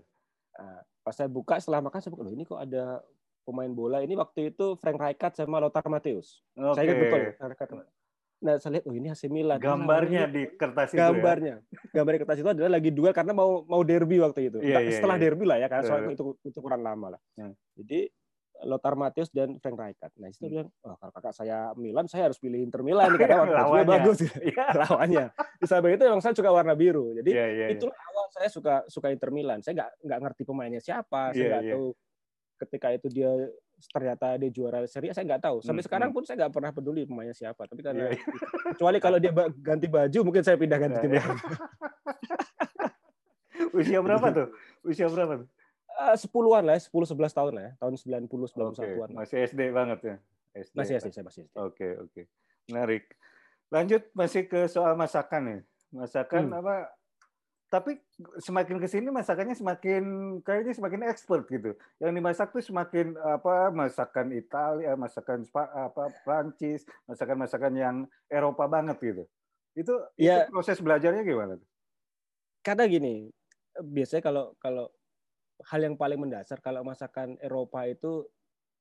Nah, 0.56 0.80
pas 1.04 1.12
saya 1.12 1.28
buka 1.28 1.60
setelah 1.60 1.84
makan 1.84 2.00
saya 2.00 2.12
buka, 2.16 2.24
loh 2.24 2.34
ini 2.34 2.48
kok 2.48 2.60
ada 2.60 3.04
pemain 3.44 3.72
bola 3.72 4.04
ini 4.04 4.14
waktu 4.16 4.52
itu 4.54 4.76
Frank 4.80 5.00
Rijkaard 5.00 5.34
sama 5.36 5.60
Lothar 5.60 5.84
Matthäus. 5.92 6.40
Okay. 6.56 6.72
Saya 6.76 6.84
ingat 6.88 6.98
betul. 7.04 7.20
Nah, 8.40 8.56
saya 8.56 8.80
lihat, 8.80 8.84
oh 8.88 8.94
ini 8.96 9.12
AC 9.12 9.28
Milan. 9.28 9.60
Gambarnya 9.60 10.24
di 10.24 10.48
kertas 10.56 10.96
itu 10.96 10.96
ya? 10.96 11.12
Gambarnya. 11.12 11.54
Ya? 11.60 11.80
Gambar 11.92 12.12
di 12.16 12.20
kertas 12.24 12.38
itu 12.40 12.48
adalah 12.48 12.70
lagi 12.72 12.90
duel 12.90 13.12
karena 13.12 13.36
mau 13.36 13.68
mau 13.68 13.84
derby 13.84 14.16
waktu 14.16 14.48
itu. 14.48 14.58
Yeah, 14.64 14.80
yeah, 14.80 14.96
Setelah 14.96 15.20
yeah. 15.20 15.24
derby 15.28 15.44
lah 15.44 15.56
ya, 15.60 15.68
karena 15.68 15.84
soal 15.84 16.08
itu, 16.08 16.24
itu 16.40 16.58
kurang 16.64 16.80
lama 16.80 17.16
lah. 17.16 17.20
Yeah. 17.36 17.52
Jadi 17.76 18.00
Lothar 18.64 18.96
Matthäus 18.96 19.32
dan 19.32 19.56
Frank 19.60 19.76
Rijkaard. 19.76 20.12
Nah, 20.20 20.28
itu 20.28 20.44
hmm. 20.44 20.52
bilang, 20.52 20.68
oh, 20.84 20.96
kalau 21.00 21.12
kakak 21.16 21.34
saya 21.36 21.72
Milan, 21.76 22.06
saya 22.08 22.28
harus 22.28 22.36
pilih 22.36 22.60
Inter 22.60 22.84
Milan 22.84 23.12
nih, 23.16 23.18
karena 23.24 23.44
warna 23.68 23.84
bagus. 23.84 24.24
Yeah. 24.40 24.72
Lawannya. 24.80 25.26
Di 25.60 25.66
samping 25.68 26.00
itu 26.00 26.04
memang 26.08 26.24
saya 26.24 26.32
suka 26.32 26.48
warna 26.48 26.72
biru. 26.72 27.12
Jadi 27.12 27.30
yeah, 27.32 27.48
yeah, 27.48 27.68
itulah 27.76 27.92
yeah. 27.92 28.08
awal 28.12 28.26
saya 28.32 28.48
suka 28.48 28.74
suka 28.88 29.12
Inter 29.12 29.30
Milan. 29.32 29.60
Saya 29.60 29.84
nggak 29.84 29.90
nggak 30.08 30.20
ngerti 30.24 30.42
pemainnya 30.48 30.80
siapa, 30.80 31.36
saya 31.36 31.60
nggak 31.60 31.64
yeah. 31.68 31.74
tahu 31.76 31.86
ketika 32.60 32.88
itu 32.92 33.08
dia 33.08 33.32
ternyata 33.88 34.36
dia 34.36 34.50
juara 34.52 34.84
seri 34.84 35.08
saya 35.16 35.24
nggak 35.24 35.42
tahu 35.42 35.64
sampai 35.64 35.80
hmm, 35.80 35.88
sekarang 35.88 36.08
hmm. 36.12 36.16
pun 36.20 36.22
saya 36.28 36.36
nggak 36.44 36.52
pernah 36.52 36.70
peduli 36.76 37.08
pemainnya 37.08 37.32
siapa 37.32 37.64
tapi 37.64 37.80
karena 37.80 38.12
yeah. 38.12 38.20
kecuali 38.76 38.98
kalau 39.00 39.16
dia 39.16 39.32
ganti 39.64 39.88
baju 39.88 40.18
mungkin 40.28 40.42
saya 40.44 40.60
pindah 40.60 40.78
ganti 40.78 40.98
tim 41.00 41.16
yeah. 41.16 41.26
usia 43.78 44.00
berapa 44.04 44.26
tuh 44.34 44.48
usia 44.84 45.08
berapa 45.08 45.46
tuh 45.46 45.48
Eh, 46.00 46.16
sepuluhan 46.16 46.64
lah, 46.64 46.80
ya, 46.80 46.80
sepuluh 46.80 47.04
sebelas 47.04 47.36
tahun 47.36 47.52
lah 47.60 47.64
ya, 47.68 47.72
tahun 47.76 47.94
sembilan 48.00 48.22
puluh 48.24 48.48
sembilan 48.48 48.72
puluh 48.72 48.80
satuan. 48.80 49.08
Masih 49.12 49.36
SD 49.44 49.60
banget 49.68 49.98
ya. 50.00 50.16
SD, 50.56 50.76
masih 50.80 50.94
SD, 50.96 51.08
saya 51.12 51.24
masih 51.28 51.42
SD. 51.44 51.52
Oke 51.52 51.60
okay, 51.60 51.90
oke, 52.00 52.08
okay. 52.08 52.24
menarik. 52.72 53.04
Lanjut 53.68 54.02
masih 54.16 54.42
ke 54.48 54.64
soal 54.72 54.96
masakan 54.96 55.42
ya. 55.44 55.58
Masakan 55.92 56.42
hmm. 56.48 56.58
apa? 56.64 56.74
Tapi 57.70 58.02
semakin 58.42 58.82
ke 58.82 58.90
sini 58.90 59.14
masakannya 59.14 59.54
semakin 59.54 60.02
kayaknya 60.42 60.74
semakin 60.74 61.06
expert 61.06 61.46
gitu. 61.46 61.78
Yang 62.02 62.12
dimasak 62.18 62.48
tuh 62.50 62.66
semakin 62.66 63.14
apa? 63.22 63.70
Masakan 63.70 64.34
Italia, 64.34 64.98
masakan 64.98 65.46
apa 65.54 66.10
Prancis, 66.26 66.82
masakan-masakan 67.06 67.72
yang 67.78 67.96
Eropa 68.26 68.66
banget 68.66 68.98
gitu. 68.98 69.22
Itu, 69.78 69.94
ya, 70.18 70.50
itu 70.50 70.50
proses 70.50 70.82
belajarnya 70.82 71.22
gimana? 71.22 71.54
Karena 72.66 72.90
gini, 72.90 73.30
biasanya 73.78 74.22
kalau 74.26 74.44
kalau 74.58 74.90
hal 75.70 75.80
yang 75.86 75.94
paling 75.94 76.18
mendasar 76.18 76.58
kalau 76.58 76.82
masakan 76.82 77.38
Eropa 77.38 77.86
itu 77.86 78.26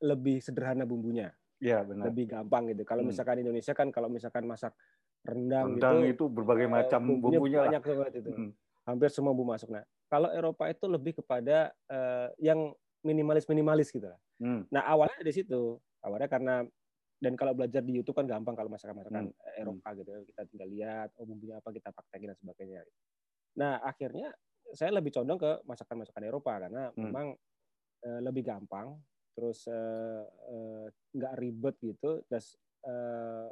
lebih 0.01 0.41
sederhana 0.41 0.89
bumbunya. 0.89 1.29
Iya 1.62 1.86
benar. 1.86 2.10
Lebih 2.10 2.25
gampang 2.25 2.74
gitu. 2.74 2.84
Kalau 2.89 3.05
hmm. 3.05 3.13
misalkan 3.13 3.38
Indonesia 3.43 3.77
kan 3.77 3.93
kalau 3.93 4.10
misalkan 4.10 4.48
masak 4.48 4.74
rendang, 5.22 5.75
rendang 5.75 6.08
gitu, 6.08 6.25
itu 6.25 6.25
berbagai 6.31 6.65
eh, 6.65 6.72
macam 6.72 7.01
bumbunya, 7.05 7.38
bumbunya 7.38 7.60
banyak 7.67 7.84
banget 7.84 8.13
itu. 8.24 8.31
Hmm. 8.34 8.51
Hampir 8.89 9.13
semua 9.13 9.38
bumbu 9.38 9.53
masuk. 9.53 9.69
Nah, 9.69 9.86
kalau 10.10 10.34
Eropa 10.34 10.65
itu 10.65 10.86
lebih 10.89 11.22
kepada 11.22 11.69
uh, 11.89 12.34
yang 12.41 12.74
minimalis-minimalis 13.05 13.93
gitu 13.93 14.10
Hmm. 14.39 14.63
Nah, 14.72 14.88
awalnya 14.88 15.19
di 15.19 15.36
situ. 15.36 15.75
Awalnya 16.00 16.31
karena 16.31 16.63
dan 17.19 17.36
kalau 17.36 17.51
belajar 17.51 17.84
di 17.84 18.00
YouTube 18.00 18.15
kan 18.15 18.24
gampang 18.24 18.55
kalau 18.55 18.72
masakan-masakan 18.72 19.27
hmm. 19.27 19.60
Eropa 19.60 19.91
gitu. 20.00 20.12
Kita 20.31 20.48
tinggal 20.48 20.69
lihat 20.72 21.12
oh 21.19 21.27
bumbunya 21.27 21.60
apa 21.60 21.75
kita 21.75 21.91
praktekin 21.91 22.31
dan 22.31 22.39
sebagainya. 22.39 22.81
Nah, 23.60 23.84
akhirnya 23.84 24.31
saya 24.72 24.96
lebih 24.96 25.12
condong 25.12 25.36
ke 25.36 25.51
masakan-masakan 25.67 26.24
Eropa 26.24 26.55
karena 26.55 26.88
hmm. 26.88 27.03
memang 27.03 27.36
uh, 28.08 28.19
lebih 28.24 28.48
gampang, 28.48 28.96
terus 29.36 29.67
nggak 31.12 31.34
uh, 31.34 31.36
uh, 31.36 31.41
ribet 31.43 31.75
gitu, 31.84 32.24
terus 32.31 32.55
uh, 32.88 33.51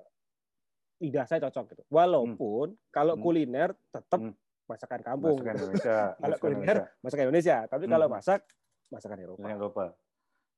lidah 1.03 1.25
saya 1.27 1.43
cocok 1.43 1.65
gitu. 1.75 1.83
Walaupun 1.91 2.73
hmm. 2.73 2.81
kalau 2.95 3.19
hmm. 3.19 3.23
kuliner 3.27 3.69
tetap 3.91 4.23
hmm. 4.23 4.33
Masakan 4.67 5.01
kampung. 5.01 5.37
Masakan 5.39 5.55
Indonesia. 5.55 5.97
kalau 6.21 6.37
kuliner 6.37 6.77
masakan 7.01 7.23
Indonesia, 7.31 7.57
tapi 7.65 7.83
hmm. 7.87 7.93
kalau 7.95 8.07
masak 8.11 8.41
masakan 8.91 9.17
Eropa. 9.23 9.47
Eropa. 9.47 9.85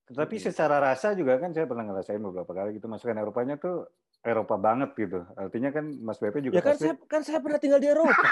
Tetapi 0.09 0.35
hmm. 0.41 0.45
secara 0.49 0.75
rasa 0.81 1.13
juga 1.13 1.37
kan 1.37 1.53
saya 1.53 1.65
pernah 1.69 1.85
ngerasain 1.85 2.21
beberapa 2.21 2.51
kali 2.51 2.81
gitu 2.81 2.89
masakan 2.89 3.21
Eropanya 3.21 3.55
tuh 3.61 3.85
Eropa 4.25 4.55
banget 4.59 4.89
gitu. 4.97 5.21
Artinya 5.37 5.69
kan 5.71 5.85
Mas 6.01 6.19
Pepe 6.19 6.43
juga 6.43 6.59
ya 6.59 6.63
kan 6.65 6.75
pasti... 6.75 6.83
saya 6.89 6.93
kan 7.07 7.21
saya 7.23 7.39
pernah 7.39 7.59
tinggal 7.61 7.79
di 7.79 7.87
Eropa. 7.87 8.29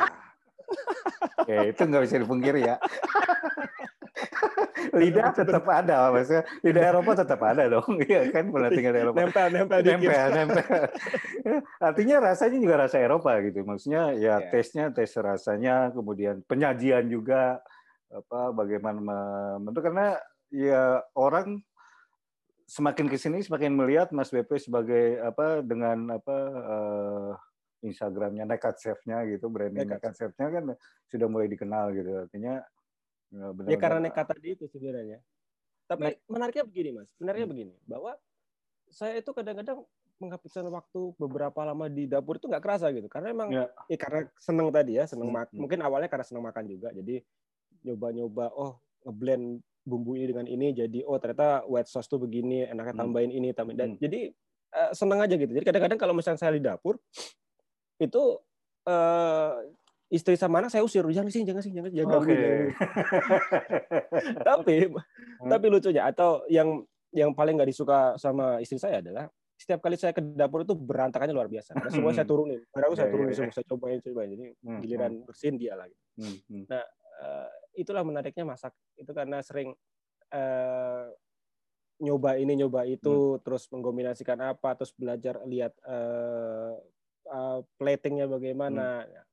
ya 1.52 1.64
itu 1.70 1.82
nggak 1.86 2.04
bisa 2.04 2.16
dipungkiri 2.20 2.62
ya. 2.66 2.76
lidah 4.98 5.30
tetap 5.32 5.64
ada, 5.70 6.10
maksudnya 6.10 6.44
lidah 6.66 6.84
Eropa 6.94 7.12
tetap 7.14 7.42
ada 7.46 7.64
dong, 7.70 7.92
iya 8.10 8.22
kan 8.34 8.50
pernah 8.50 8.70
tinggal 8.74 8.94
di 8.94 9.00
Eropa. 9.06 9.18
Nempel, 9.22 9.48
nempel, 9.54 9.80
nempel, 9.86 10.28
nempel. 10.34 10.82
Artinya 11.88 12.16
rasanya 12.32 12.58
juga 12.60 12.76
rasa 12.88 12.98
Eropa 13.00 13.32
gitu, 13.46 13.64
maksudnya 13.64 14.14
ya 14.18 14.38
yeah. 14.38 14.50
tesnya, 14.52 14.90
tes 14.92 15.14
rasanya, 15.16 15.94
kemudian 15.94 16.42
penyajian 16.46 17.08
juga 17.08 17.62
apa 18.08 18.56
bagaimana 18.56 19.00
membentuk 19.60 19.84
karena 19.84 20.16
ya 20.48 21.04
orang 21.12 21.60
semakin 22.68 23.08
ke 23.08 23.16
sini 23.20 23.40
semakin 23.44 23.76
melihat 23.76 24.12
Mas 24.12 24.32
BP 24.32 24.60
sebagai 24.60 25.20
apa 25.24 25.64
dengan 25.64 26.20
apa 26.20 26.38
uh, 26.52 27.32
Instagramnya 27.84 28.44
nekat 28.44 28.76
chefnya 28.80 29.24
gitu 29.28 29.48
branding 29.48 29.88
nekat, 29.88 30.04
nekat 30.04 30.14
chefnya 30.20 30.48
kan 30.52 30.64
sudah 31.08 31.28
mulai 31.32 31.48
dikenal 31.48 31.96
gitu 31.96 32.28
artinya 32.28 32.60
ya, 33.34 33.48
benar 33.52 33.70
ya 33.70 33.78
karena 33.78 34.00
nekat 34.04 34.26
tadi 34.28 34.48
itu 34.56 34.66
sebenarnya 34.70 35.20
tapi 35.88 36.04
nah, 36.04 36.14
menariknya 36.28 36.66
begini 36.68 36.90
mas 36.96 37.10
sebenarnya 37.16 37.46
hmm. 37.48 37.54
begini 37.56 37.74
bahwa 37.88 38.12
saya 38.88 39.20
itu 39.20 39.32
kadang-kadang 39.32 39.84
menghabiskan 40.18 40.66
waktu 40.74 41.14
beberapa 41.16 41.62
lama 41.62 41.86
di 41.88 42.10
dapur 42.10 42.42
itu 42.42 42.50
nggak 42.50 42.64
kerasa 42.64 42.90
gitu 42.90 43.06
karena 43.06 43.32
emang 43.32 43.50
ya. 43.54 43.70
ya 43.86 43.98
karena 44.02 44.26
seneng 44.42 44.74
tadi 44.74 44.98
ya 44.98 45.06
seneng 45.06 45.30
hmm. 45.30 45.54
hmm. 45.54 45.58
mungkin 45.62 45.80
awalnya 45.86 46.10
karena 46.10 46.26
seneng 46.26 46.44
makan 46.44 46.66
juga 46.66 46.90
jadi 46.92 47.22
nyoba-nyoba 47.86 48.46
oh 48.58 48.82
ngeblend 49.06 49.62
bumbu 49.88 50.20
ini 50.20 50.26
dengan 50.28 50.48
ini 50.50 50.68
jadi 50.76 51.00
oh 51.08 51.16
ternyata 51.22 51.64
white 51.70 51.88
sauce 51.88 52.10
tuh 52.10 52.20
begini 52.20 52.68
enaknya 52.68 52.98
hmm. 52.98 53.02
tambahin 53.06 53.32
hmm. 53.32 53.40
ini 53.40 53.50
tambahin 53.54 53.78
dan 53.78 53.90
hmm. 53.96 54.02
jadi 54.02 54.20
uh, 54.74 54.92
seneng 54.92 55.20
aja 55.22 55.36
gitu 55.38 55.52
jadi 55.54 55.66
kadang-kadang 55.66 56.00
kalau 56.02 56.14
misalnya 56.18 56.42
saya 56.42 56.58
di 56.58 56.64
dapur 56.66 56.98
itu 58.02 58.24
uh, 58.90 59.54
istri 60.08 60.40
sama 60.40 60.64
anak 60.64 60.72
saya 60.72 60.88
usir 60.88 61.04
jangan 61.12 61.32
sih 61.32 61.44
jangan 61.44 61.64
sih 61.64 61.74
jangan 61.76 61.92
jangan 61.92 62.16
okay. 62.24 62.72
tapi 64.48 64.76
hmm. 64.88 65.50
tapi 65.52 65.66
lucunya 65.68 66.08
atau 66.08 66.48
yang 66.48 66.84
yang 67.12 67.36
paling 67.36 67.60
nggak 67.60 67.68
disuka 67.68 68.16
sama 68.16 68.64
istri 68.64 68.80
saya 68.80 69.04
adalah 69.04 69.28
setiap 69.58 69.82
kali 69.82 69.98
saya 69.98 70.14
ke 70.14 70.22
dapur 70.22 70.62
itu 70.62 70.78
berantakannya 70.78 71.34
luar 71.34 71.50
biasa. 71.50 71.74
Karena 71.74 71.90
semua 71.90 72.14
saya 72.14 72.30
turunin. 72.30 72.62
Barang 72.70 72.94
saya 72.94 73.10
iya, 73.10 73.10
iya, 73.10 73.14
turunin 73.18 73.34
iya. 73.34 73.38
semua, 73.42 73.54
saya 73.58 73.66
cobain, 73.66 74.00
cobain. 74.06 74.30
Jadi 74.30 74.46
hmm, 74.54 74.80
giliran 74.86 75.12
hmm. 75.18 75.26
bersihin 75.26 75.56
dia 75.58 75.74
lagi. 75.74 75.98
Nah, 76.70 76.86
uh, 77.26 77.50
itulah 77.74 78.06
menariknya 78.06 78.46
masak. 78.46 78.78
Itu 78.94 79.18
karena 79.18 79.42
sering 79.42 79.74
uh, 80.30 81.10
nyoba 81.98 82.38
ini, 82.38 82.54
nyoba 82.54 82.86
itu, 82.86 83.42
terus 83.42 83.66
mengkombinasikan 83.74 84.38
apa, 84.46 84.78
terus 84.78 84.94
belajar 84.94 85.42
lihat 85.50 85.74
uh, 85.90 86.78
uh, 87.34 87.60
platingnya 87.82 88.30
bagaimana. 88.30 89.10
Hmm. 89.10 89.27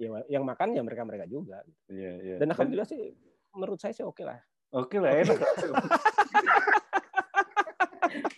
Ya, 0.00 0.08
yang 0.32 0.48
makan 0.48 0.72
ya 0.72 0.80
mereka 0.80 1.04
mereka 1.04 1.28
juga. 1.28 1.60
Yeah, 1.92 2.16
yeah. 2.24 2.38
Dan 2.40 2.56
alhamdulillah 2.56 2.88
sih 2.88 3.12
menurut 3.52 3.76
saya 3.76 3.92
sih 3.92 4.00
oke 4.00 4.16
okay 4.16 4.24
lah. 4.24 4.40
Oke 4.72 4.96
okay 4.96 4.98
lah 5.04 5.12
enak. 5.12 5.36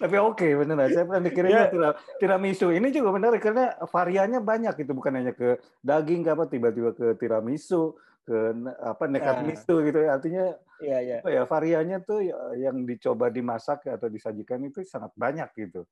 Tapi 0.02 0.16
oke 0.18 0.34
okay, 0.42 0.58
benar. 0.58 0.90
Saya 0.90 1.06
pernah 1.06 1.22
mikirin 1.22 1.54
yeah. 1.54 1.94
tiramisu. 2.18 2.74
Ini 2.74 2.90
juga 2.90 3.14
benar 3.14 3.30
karena 3.38 3.78
variannya 3.86 4.42
banyak 4.42 4.74
itu 4.82 4.90
bukan 4.90 5.22
hanya 5.22 5.30
ke 5.30 5.62
daging 5.86 6.26
apa 6.26 6.50
tiba-tiba 6.50 6.90
ke 6.98 7.14
tiramisu, 7.14 7.94
ke 8.22 8.38
apa 8.82 9.04
nekat 9.10 9.36
nah. 9.42 9.46
misu 9.50 9.74
gitu 9.82 9.98
artinya 10.06 10.54
iya, 10.78 10.98
iya. 11.02 11.16
apa 11.18 11.28
ya 11.30 11.42
variannya 11.42 11.98
tuh 12.06 12.22
ya, 12.22 12.38
yang 12.70 12.86
dicoba 12.86 13.26
dimasak 13.34 13.82
atau 13.90 14.06
disajikan 14.06 14.62
itu 14.62 14.86
sangat 14.86 15.10
banyak 15.18 15.50
gitu 15.58 15.82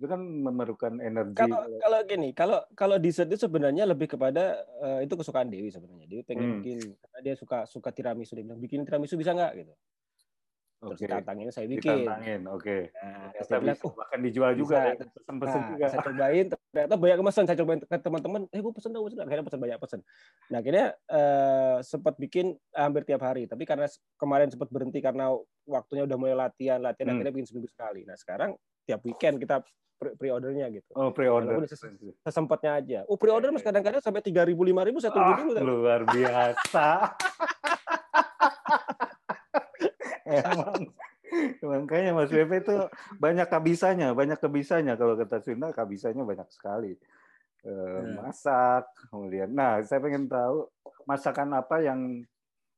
itu 0.00 0.08
kan 0.08 0.16
memerlukan 0.16 0.96
energi. 0.96 1.36
Kalau 1.36 1.60
kalau 1.76 1.98
gini, 2.08 2.32
kalau 2.32 2.58
kalau 2.72 2.96
dessert 2.96 3.28
itu 3.28 3.44
sebenarnya 3.44 3.84
lebih 3.84 4.08
kepada 4.16 4.64
uh, 4.80 5.04
itu 5.04 5.12
kesukaan 5.12 5.52
Dewi 5.52 5.68
sebenarnya. 5.68 6.08
Dewi 6.08 6.24
pengen 6.24 6.56
hmm. 6.56 6.56
bikin 6.64 6.78
karena 6.96 7.18
dia 7.20 7.34
suka 7.36 7.68
suka 7.68 7.92
tiramisu 7.92 8.32
dia 8.32 8.48
bilang 8.48 8.64
bikin 8.64 8.80
tiramisu 8.88 9.20
bisa 9.20 9.36
nggak 9.36 9.60
gitu. 9.60 9.76
Terus 10.80 10.96
okay. 10.96 11.12
ditantangin 11.12 11.52
saya 11.52 11.66
bikin. 11.68 12.08
Ditantangin, 12.08 12.40
oke. 12.48 12.64
Okay. 12.64 12.82
Nah, 13.52 13.60
bilang, 13.60 13.78
oh, 13.84 13.92
bahkan 13.92 14.18
dijual 14.24 14.52
juga 14.56 14.76
ya, 14.80 14.96
pesen-pesen 14.96 15.60
nah, 15.60 15.68
juga. 15.76 15.84
Saya 15.92 16.00
cobain, 16.08 16.46
ternyata 16.48 16.94
banyak 16.96 17.18
pesan. 17.20 17.44
Saya 17.44 17.58
cobain 17.60 17.80
ke 17.84 17.96
teman-teman, 18.00 18.40
eh 18.48 18.60
gue 18.64 18.72
pesen 18.72 18.90
dong, 18.96 19.04
pesen. 19.04 19.20
Akhirnya 19.20 19.44
pesen 19.44 19.60
banyak 19.60 19.76
pesen. 19.76 20.00
Nah 20.48 20.58
akhirnya 20.64 20.86
uh, 21.12 21.76
sempat 21.84 22.16
bikin 22.16 22.56
hampir 22.72 23.04
tiap 23.04 23.20
hari. 23.20 23.44
Tapi 23.44 23.68
karena 23.68 23.84
kemarin 24.16 24.48
sempat 24.48 24.72
berhenti 24.72 25.04
karena 25.04 25.28
waktunya 25.68 26.08
udah 26.08 26.16
mulai 26.16 26.48
latihan, 26.48 26.80
latihan 26.80 27.12
hmm. 27.12 27.14
akhirnya 27.20 27.34
bikin 27.36 27.48
seminggu 27.52 27.68
sekali. 27.68 28.08
Nah 28.08 28.16
sekarang 28.16 28.56
tiap 28.86 29.00
weekend 29.04 29.40
kita 29.40 29.64
pre-ordernya 30.00 30.72
gitu. 30.72 30.90
Oh, 30.96 31.12
pre-order. 31.12 31.60
Sesempatnya 32.24 32.72
aja. 32.80 33.00
Oh, 33.04 33.20
pre-order 33.20 33.52
mas 33.52 33.60
kadang-kadang 33.60 34.00
sampai 34.00 34.24
tiga 34.24 34.48
ribu 34.48 34.64
lima 34.64 34.80
ribu 34.80 34.96
saya 34.96 35.12
tunggu 35.12 35.32
ah, 35.36 35.38
dulu. 35.44 35.58
Luar 35.60 36.08
biasa. 36.08 36.86
Emang 40.30 40.88
makanya 41.62 42.10
Mas 42.14 42.30
Bebe 42.30 42.58
itu 42.58 42.76
banyak 43.22 43.46
kabisanya, 43.46 44.12
banyak 44.12 44.38
kebisanya 44.38 44.98
kalau 44.98 45.14
kata 45.14 45.42
Sunda 45.42 45.70
kabisanya 45.70 46.26
banyak 46.26 46.48
sekali. 46.50 46.98
E, 47.60 47.72
masak, 48.16 48.88
kemudian. 49.12 49.52
Nah, 49.52 49.78
saya 49.84 50.00
pengen 50.00 50.26
tahu 50.26 50.66
masakan 51.04 51.54
apa 51.54 51.84
yang 51.84 52.24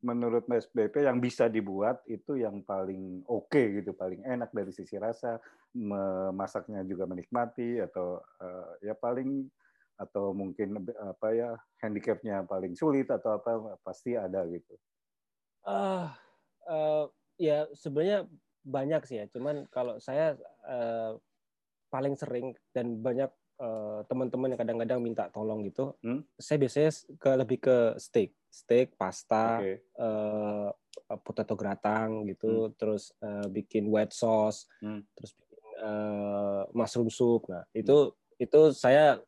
menurut 0.03 0.45
Mas 0.51 0.67
BP 0.67 1.07
yang 1.07 1.23
bisa 1.23 1.47
dibuat 1.47 2.03
itu 2.11 2.35
yang 2.37 2.61
paling 2.67 3.23
oke 3.31 3.49
okay, 3.49 3.81
gitu, 3.81 3.95
paling 3.95 4.21
enak 4.27 4.51
dari 4.51 4.75
sisi 4.75 4.99
rasa, 4.99 5.39
memasaknya 5.73 6.83
juga 6.85 7.07
menikmati 7.07 7.79
atau 7.81 8.21
uh, 8.43 8.77
ya 8.83 8.93
paling 8.99 9.47
atau 9.97 10.35
mungkin 10.35 10.83
apa 10.99 11.29
ya 11.31 11.51
handicapnya 11.79 12.43
paling 12.43 12.75
sulit 12.75 13.07
atau 13.07 13.39
apa 13.39 13.79
pasti 13.87 14.19
ada 14.19 14.43
gitu. 14.51 14.75
Uh, 15.63 16.11
uh, 16.67 17.07
ya 17.39 17.71
sebenarnya 17.71 18.27
banyak 18.67 19.03
sih 19.07 19.23
ya, 19.23 19.27
cuman 19.31 19.67
kalau 19.71 20.03
saya 20.03 20.35
uh, 20.67 21.15
paling 21.91 22.19
sering 22.19 22.55
dan 22.75 22.99
banyak 22.99 23.31
teman-teman 24.11 24.53
yang 24.53 24.61
kadang-kadang 24.61 24.99
minta 24.99 25.25
tolong 25.31 25.63
gitu, 25.63 25.95
hmm? 26.03 26.27
saya 26.35 26.59
biasanya 26.59 26.91
ke 27.19 27.31
lebih 27.39 27.59
ke 27.63 27.77
steak, 27.97 28.31
steak, 28.51 28.99
pasta, 28.99 29.63
okay. 29.63 29.79
uh, 29.97 30.69
eh, 31.09 31.19
potato 31.23 31.55
gratang 31.55 32.27
gitu, 32.27 32.69
hmm. 32.69 32.73
terus 32.75 33.15
uh, 33.23 33.47
bikin 33.49 33.87
white 33.87 34.11
sauce, 34.11 34.67
hmm. 34.83 35.07
terus 35.15 35.31
bikin 35.39 35.63
uh, 35.79 36.63
mushroom 36.75 37.09
soup. 37.09 37.47
Nah 37.47 37.63
itu 37.71 38.11
hmm. 38.11 38.45
itu 38.45 38.61
saya 38.75 39.23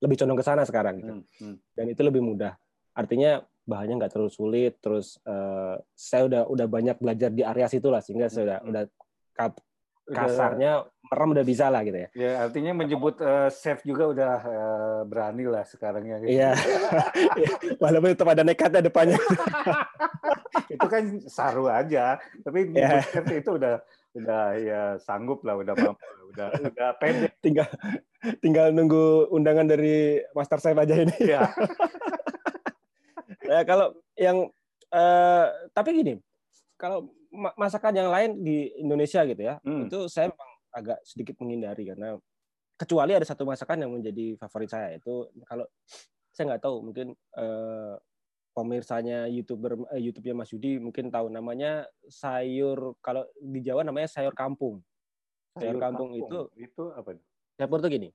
lebih 0.00 0.16
condong 0.20 0.40
ke 0.40 0.44
sana 0.44 0.64
sekarang 0.64 1.00
gitu, 1.00 1.14
hmm. 1.20 1.24
Hmm. 1.44 1.56
dan 1.76 1.86
itu 1.92 2.00
lebih 2.00 2.24
mudah. 2.24 2.56
Artinya 2.96 3.44
bahannya 3.68 4.00
nggak 4.00 4.12
terlalu 4.16 4.32
sulit, 4.32 4.80
terus 4.80 5.20
uh, 5.28 5.76
saya 5.92 6.24
udah 6.24 6.42
udah 6.48 6.66
banyak 6.70 6.96
belajar 6.96 7.28
di 7.28 7.44
area 7.44 7.68
situ 7.68 7.92
lah 7.92 8.00
sehingga 8.00 8.32
saya 8.32 8.56
udah 8.56 8.58
hmm. 8.64 8.70
udah 8.72 8.84
kasarnya 10.06 10.86
merem 11.06 11.28
udah 11.38 11.44
bisa 11.46 11.70
lah 11.70 11.82
gitu 11.86 11.98
ya. 11.98 12.08
Ya 12.14 12.32
artinya 12.46 12.72
menyebut 12.74 13.18
uh, 13.22 13.50
chef 13.50 13.82
juga 13.86 14.10
udah 14.10 14.32
uh, 14.42 15.00
berani 15.06 15.46
lah 15.46 15.62
sekarang 15.66 16.06
ya. 16.06 16.16
Gitu. 16.22 16.30
Iya. 16.38 16.50
Walaupun 17.82 18.10
tetap 18.14 18.28
ada 18.30 18.42
nekatnya 18.42 18.82
depannya. 18.82 19.18
itu 20.74 20.86
kan 20.90 21.22
saru 21.30 21.70
aja, 21.70 22.18
tapi 22.42 22.74
yeah. 22.74 23.02
chef 23.06 23.26
itu 23.30 23.54
udah 23.54 23.78
udah 24.16 24.42
ya 24.58 24.82
sanggup 24.98 25.44
lah, 25.46 25.60
udah 25.60 25.74
mampu, 25.76 26.06
udah 26.34 26.48
udah 26.72 26.88
pendek. 26.98 27.32
Tinggal 27.44 27.68
tinggal 28.42 28.72
nunggu 28.74 29.30
undangan 29.30 29.68
dari 29.68 30.18
Master 30.34 30.58
Chef 30.58 30.74
aja 30.74 30.94
ini. 30.96 31.14
Iya. 31.22 31.46
nah, 33.46 33.62
kalau 33.70 33.94
yang 34.18 34.50
uh, 34.90 35.46
tapi 35.70 36.02
gini, 36.02 36.18
kalau 36.80 37.12
masakan 37.36 37.94
yang 37.94 38.08
lain 38.10 38.40
di 38.40 38.72
Indonesia 38.80 39.22
gitu 39.28 39.42
ya, 39.42 39.60
hmm. 39.62 39.86
itu 39.88 39.98
saya 40.08 40.32
memang 40.32 40.50
agak 40.76 40.98
sedikit 41.04 41.40
menghindari 41.40 41.88
karena 41.88 42.16
kecuali 42.76 43.16
ada 43.16 43.24
satu 43.24 43.48
masakan 43.48 43.88
yang 43.88 43.92
menjadi 43.96 44.36
favorit 44.36 44.68
saya 44.68 45.00
itu 45.00 45.24
kalau 45.48 45.64
saya 46.36 46.52
nggak 46.52 46.62
tahu 46.68 46.76
mungkin 46.84 47.16
eh, 47.16 47.94
pemirsanya 48.52 49.24
youtuber 49.32 49.80
eh, 49.96 50.00
YouTube-nya 50.04 50.36
Mas 50.36 50.52
Yudi 50.52 50.76
mungkin 50.76 51.08
tahu 51.08 51.32
namanya 51.32 51.88
sayur 52.08 52.96
kalau 53.00 53.24
di 53.40 53.64
Jawa 53.64 53.84
namanya 53.84 54.12
sayur 54.12 54.36
kampung. 54.36 54.84
Sayur, 55.56 55.72
sayur 55.72 55.80
kampung, 55.80 56.12
kampung 56.12 56.28
itu 56.28 56.38
itu 56.60 56.84
apa? 56.92 57.16
Dapur 57.56 57.80
tuh 57.80 57.88
gini, 57.88 58.12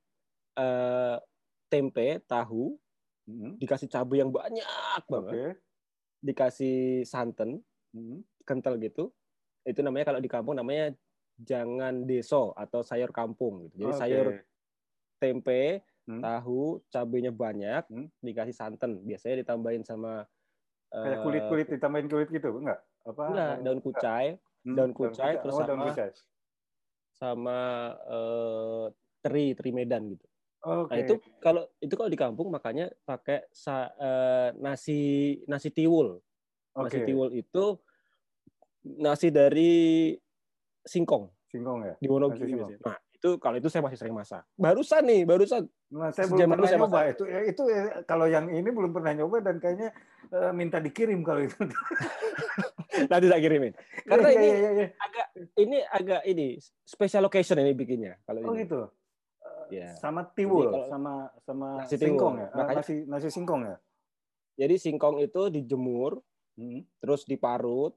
eh, 0.54 1.18
tempe, 1.66 2.22
tahu, 2.30 2.78
hmm. 3.26 3.58
dikasih 3.58 3.90
cabai 3.90 4.22
yang 4.22 4.30
banyak 4.30 5.02
banget, 5.10 5.34
okay. 5.34 5.50
dikasih 6.22 7.02
santan, 7.10 7.58
hmm 7.98 8.22
kental 8.52 8.76
gitu 8.76 9.08
itu 9.64 9.80
namanya 9.80 10.12
kalau 10.12 10.20
di 10.20 10.30
kampung 10.30 10.58
namanya 10.58 10.92
jangan 11.42 12.06
deso 12.06 12.54
atau 12.54 12.86
sayur 12.86 13.10
kampung 13.14 13.66
gitu. 13.70 13.86
Jadi 13.86 13.92
okay. 13.94 14.00
sayur 14.00 14.28
tempe, 15.22 15.64
hmm. 16.10 16.22
tahu, 16.22 16.82
cabenya 16.90 17.32
banyak, 17.34 17.84
hmm. 17.90 18.08
dikasih 18.22 18.56
santan. 18.56 19.02
Biasanya 19.06 19.46
ditambahin 19.46 19.86
sama 19.86 20.26
kayak 20.92 21.24
kulit-kulit 21.24 21.68
uh, 21.70 21.72
ditambahin 21.78 22.08
kulit 22.10 22.30
gitu, 22.30 22.50
enggak? 22.58 22.82
Apa? 23.08 23.24
Enggak, 23.32 23.56
daun 23.64 23.80
kucai, 23.82 24.28
hmm. 24.66 24.76
daun 24.76 24.94
kucai 24.94 25.34
terus 25.40 25.56
oh, 25.56 25.66
sama 25.66 25.86
kucai. 25.90 26.10
sama 27.22 27.60
uh, 28.10 28.86
teri, 29.22 29.54
teri 29.54 29.72
Medan 29.74 30.10
gitu. 30.10 30.26
Okay. 30.62 30.90
Nah 30.94 30.98
itu 31.02 31.14
kalau 31.42 31.64
itu 31.82 31.94
kalau 31.98 32.10
di 32.10 32.18
kampung 32.18 32.54
makanya 32.54 32.90
pakai 33.06 33.50
sa, 33.54 33.90
uh, 33.98 34.50
nasi 34.58 35.38
nasi 35.46 35.70
tiwul. 35.74 36.18
Okay. 36.74 36.82
Nasi 36.82 37.00
tiwul 37.06 37.30
itu 37.34 37.78
nasi 38.84 39.30
dari 39.30 40.14
singkong. 40.86 41.30
Singkong 41.52 41.80
ya. 41.86 41.94
Di 42.00 42.08
Wonogiri 42.10 42.54
Nah, 42.58 42.98
itu 43.22 43.38
kalau 43.38 43.56
itu 43.62 43.70
saya 43.70 43.86
masih 43.86 44.00
sering 44.02 44.18
masak. 44.18 44.42
Barusan 44.58 45.06
nih, 45.06 45.22
barusan. 45.30 45.70
Nah, 45.94 46.10
saya 46.10 46.26
belum 46.26 46.58
pernah 46.58 46.66
saya 46.66 46.80
nyoba 46.82 46.90
masak. 46.90 47.14
itu. 47.14 47.24
Ya, 47.30 47.40
itu 47.46 47.64
ya, 47.70 47.82
kalau 48.10 48.26
yang 48.26 48.50
ini 48.50 48.70
belum 48.72 48.92
pernah 48.96 49.12
nyoba 49.14 49.46
dan 49.46 49.62
kayaknya 49.62 49.94
uh, 50.34 50.50
minta 50.56 50.82
dikirim 50.82 51.22
kalau 51.22 51.46
itu. 51.46 51.54
Nanti 53.12 53.26
tak 53.30 53.42
kirimin. 53.46 53.74
Karena 54.10 54.28
ya, 54.32 54.36
ini 54.36 54.48
ya, 54.48 54.58
ya, 54.58 54.72
ya. 54.72 54.88
agak 54.98 55.28
ini 55.56 55.78
agak 55.86 56.22
ini 56.28 56.48
special 56.84 57.24
location 57.30 57.62
ini 57.62 57.72
bikinnya 57.78 58.18
kalau 58.26 58.42
Oh 58.42 58.54
ini. 58.58 58.66
gitu. 58.66 58.82
Uh, 59.42 59.66
ya. 59.70 59.94
Sama 60.02 60.26
tiwul, 60.34 60.74
kalau, 60.74 60.88
sama 60.90 61.14
sama 61.46 61.68
nasi 61.86 61.96
singkong 62.02 62.36
ya. 62.42 62.48
Makanya, 62.58 62.82
nasi 62.82 62.96
nasi 63.06 63.30
singkong 63.30 63.62
ya. 63.70 63.78
Jadi 64.58 64.76
singkong 64.82 65.18
itu 65.22 65.42
dijemur, 65.54 66.20
hmm. 66.58 66.84
terus 67.00 67.24
diparut, 67.24 67.94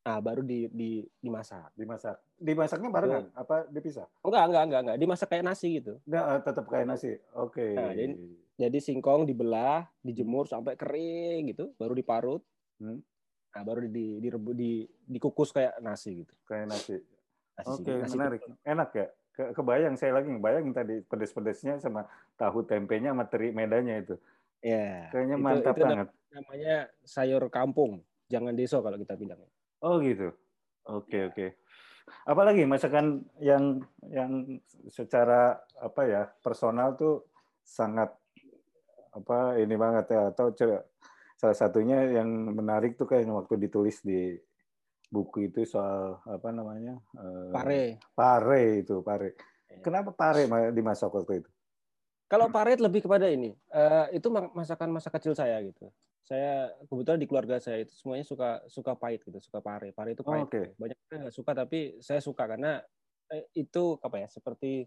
Nah, 0.00 0.18
baru 0.24 0.40
di, 0.40 0.64
di 0.72 1.04
dimasak. 1.20 1.76
Dimasak. 1.76 2.16
Dimasaknya 2.40 2.88
barengan 2.88 3.24
hmm. 3.28 3.36
apa 3.36 3.68
dipisah? 3.68 4.08
Enggak, 4.24 4.44
enggak, 4.48 4.62
enggak, 4.64 4.80
enggak. 4.80 4.98
Dimasak 4.98 5.28
kayak 5.28 5.44
nasi 5.44 5.68
gitu. 5.76 5.94
Enggak, 6.08 6.24
eh, 6.24 6.40
tetap 6.40 6.64
kayak 6.72 6.86
nasi. 6.88 7.10
Oke. 7.36 7.52
Okay. 7.52 7.72
Nah, 7.76 7.92
jadi, 7.92 8.14
jadi 8.56 8.78
singkong 8.80 9.28
dibelah, 9.28 9.84
dijemur 10.00 10.48
sampai 10.48 10.72
kering 10.80 11.52
gitu, 11.52 11.76
baru 11.76 11.92
diparut. 11.92 12.40
Hmm. 12.80 13.04
Nah, 13.52 13.62
baru 13.66 13.84
di, 13.84 14.24
di, 14.24 14.28
di, 14.56 14.70
dikukus 15.04 15.52
kayak 15.52 15.76
nasi 15.84 16.24
gitu. 16.24 16.32
Kayak 16.48 16.72
nasi. 16.72 16.96
Oke, 17.68 17.92
okay, 17.92 18.08
menarik. 18.16 18.40
Gitu. 18.40 18.56
Enak 18.64 18.90
ya? 18.96 19.06
Ke, 19.36 19.42
kebayang 19.52 19.94
saya 20.00 20.16
lagi 20.16 20.32
ngebayang 20.32 20.72
tadi 20.72 21.04
pedes-pedesnya 21.04 21.76
sama 21.76 22.08
tahu 22.40 22.64
tempenya 22.64 23.12
sama 23.12 23.28
teri 23.28 23.52
medanya 23.52 24.00
itu. 24.00 24.16
Ya. 24.64 25.12
Kayaknya 25.12 25.36
itu, 25.36 25.44
mantap 25.44 25.74
itu 25.76 25.84
banget. 25.84 26.08
Namanya 26.32 26.76
sayur 27.04 27.42
kampung. 27.52 28.00
Jangan 28.32 28.56
deso 28.56 28.80
kalau 28.80 28.96
kita 28.96 29.12
bilangnya. 29.18 29.50
Oh 29.80 30.00
gitu. 30.00 30.32
Oke 30.88 31.28
oke. 31.32 31.46
Apalagi 32.26 32.66
masakan 32.66 33.24
yang 33.38 33.80
yang 34.10 34.60
secara 34.90 35.60
apa 35.78 36.02
ya 36.04 36.22
personal 36.42 36.98
tuh 36.98 37.30
sangat 37.62 38.10
apa 39.10 39.58
ini 39.58 39.74
banget 39.74 40.14
ya 40.14 40.30
atau 40.30 40.54
salah 41.40 41.56
satunya 41.56 42.20
yang 42.20 42.28
menarik 42.52 42.94
tuh 43.00 43.08
kayak 43.08 43.26
waktu 43.26 43.56
ditulis 43.58 44.02
di 44.04 44.38
buku 45.10 45.50
itu 45.50 45.66
soal 45.66 46.22
apa 46.22 46.54
namanya 46.54 46.94
eh, 47.18 47.50
pare 47.50 47.82
pare 48.14 48.62
itu 48.78 49.02
pare 49.02 49.34
iya. 49.66 49.82
kenapa 49.82 50.14
pare 50.14 50.46
dimasak 50.70 51.10
waktu 51.10 51.42
itu 51.42 51.50
kalau 52.30 52.46
pare 52.46 52.78
lebih 52.78 53.02
kepada 53.02 53.26
ini 53.26 53.50
uh, 53.74 54.06
itu 54.14 54.30
masakan 54.30 54.94
masa 54.94 55.10
kecil 55.10 55.34
saya 55.34 55.58
gitu 55.66 55.90
saya 56.24 56.70
kebetulan 56.86 57.18
di 57.18 57.26
keluarga 57.26 57.56
saya 57.58 57.82
itu 57.82 57.92
semuanya 57.96 58.24
suka 58.24 58.62
suka 58.70 58.92
pahit 58.94 59.24
gitu, 59.26 59.38
suka 59.42 59.58
pare. 59.58 59.90
Pare 59.90 60.14
itu 60.14 60.22
pahit. 60.22 60.46
Oh, 60.46 60.50
okay. 60.50 60.66
Banyak 60.78 60.96
orang 61.10 61.20
nggak 61.26 61.36
suka 61.36 61.52
tapi 61.56 61.78
saya 61.98 62.20
suka 62.22 62.44
karena 62.46 62.78
eh, 63.32 63.44
itu 63.58 63.98
apa 64.02 64.16
ya 64.20 64.28
seperti 64.30 64.86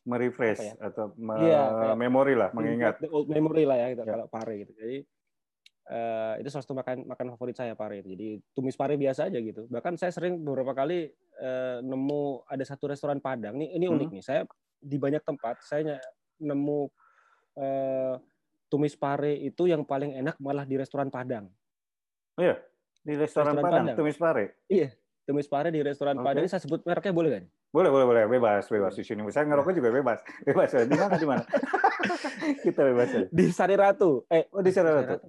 merefresh 0.00 0.64
ya? 0.64 0.74
atau 0.80 1.12
me 1.20 1.36
ya, 1.44 1.92
memori 1.92 2.32
lah, 2.32 2.48
mengingat 2.56 3.04
old 3.12 3.28
memory 3.28 3.68
lah 3.68 3.76
ya 3.76 3.86
gitu, 3.92 4.02
ya. 4.04 4.12
kalau 4.16 4.26
pare 4.32 4.54
gitu. 4.64 4.72
Jadi 4.72 4.98
uh, 5.92 6.34
itu 6.40 6.48
salah 6.48 6.64
satu 6.64 6.74
makan 6.78 6.96
makan 7.04 7.26
favorit 7.36 7.56
saya 7.58 7.76
pare 7.76 8.00
itu. 8.00 8.08
Jadi 8.16 8.28
tumis 8.56 8.76
pare 8.78 8.96
biasa 8.96 9.28
aja 9.28 9.38
gitu. 9.42 9.68
Bahkan 9.68 10.00
saya 10.00 10.12
sering 10.14 10.40
beberapa 10.40 10.72
kali 10.72 11.10
uh, 11.42 11.84
nemu 11.84 12.48
ada 12.48 12.64
satu 12.64 12.88
restoran 12.88 13.20
Padang. 13.20 13.60
Ini 13.60 13.76
ini 13.76 13.86
unik 13.90 14.08
hmm. 14.08 14.16
nih. 14.20 14.24
Saya 14.24 14.40
di 14.80 14.96
banyak 14.96 15.20
tempat 15.20 15.60
saya 15.60 16.00
nemu 16.40 16.80
uh, 17.60 18.14
tumis 18.70 18.94
pare 18.94 19.34
itu 19.34 19.66
yang 19.66 19.82
paling 19.82 20.14
enak 20.14 20.38
malah 20.38 20.62
di 20.62 20.78
restoran 20.78 21.10
Padang. 21.10 21.50
Oh 22.38 22.42
iya, 22.46 22.56
di 23.02 23.18
restoran, 23.18 23.52
restoran 23.52 23.66
Padang, 23.66 23.84
Padang, 23.90 23.96
tumis 23.98 24.16
pare. 24.16 24.44
Iya, 24.70 24.88
tumis 25.26 25.50
pare 25.50 25.68
di 25.74 25.82
restoran 25.82 26.16
okay. 26.16 26.24
Padang. 26.24 26.42
Ini 26.46 26.50
saya 26.54 26.62
sebut 26.62 26.80
mereknya 26.86 27.12
boleh 27.12 27.30
kan? 27.34 27.44
Boleh, 27.70 27.90
boleh, 27.90 28.06
boleh. 28.06 28.22
Bebas, 28.26 28.66
bebas 28.66 28.94
di 28.98 29.06
sini. 29.06 29.22
Saya 29.30 29.46
ngerokok 29.46 29.74
juga 29.74 29.90
bebas. 29.94 30.18
Bebas. 30.46 30.74
Di 30.74 30.96
mana, 30.98 31.14
di 31.14 31.26
mana? 31.26 31.44
Kita 32.66 32.82
bebas. 32.82 33.30
Di 33.30 33.44
Sari 33.54 33.78
Ratu. 33.78 34.26
Eh, 34.26 34.50
oh, 34.50 34.62
di 34.62 34.70
Sari 34.74 34.90
Ratu. 34.90 35.22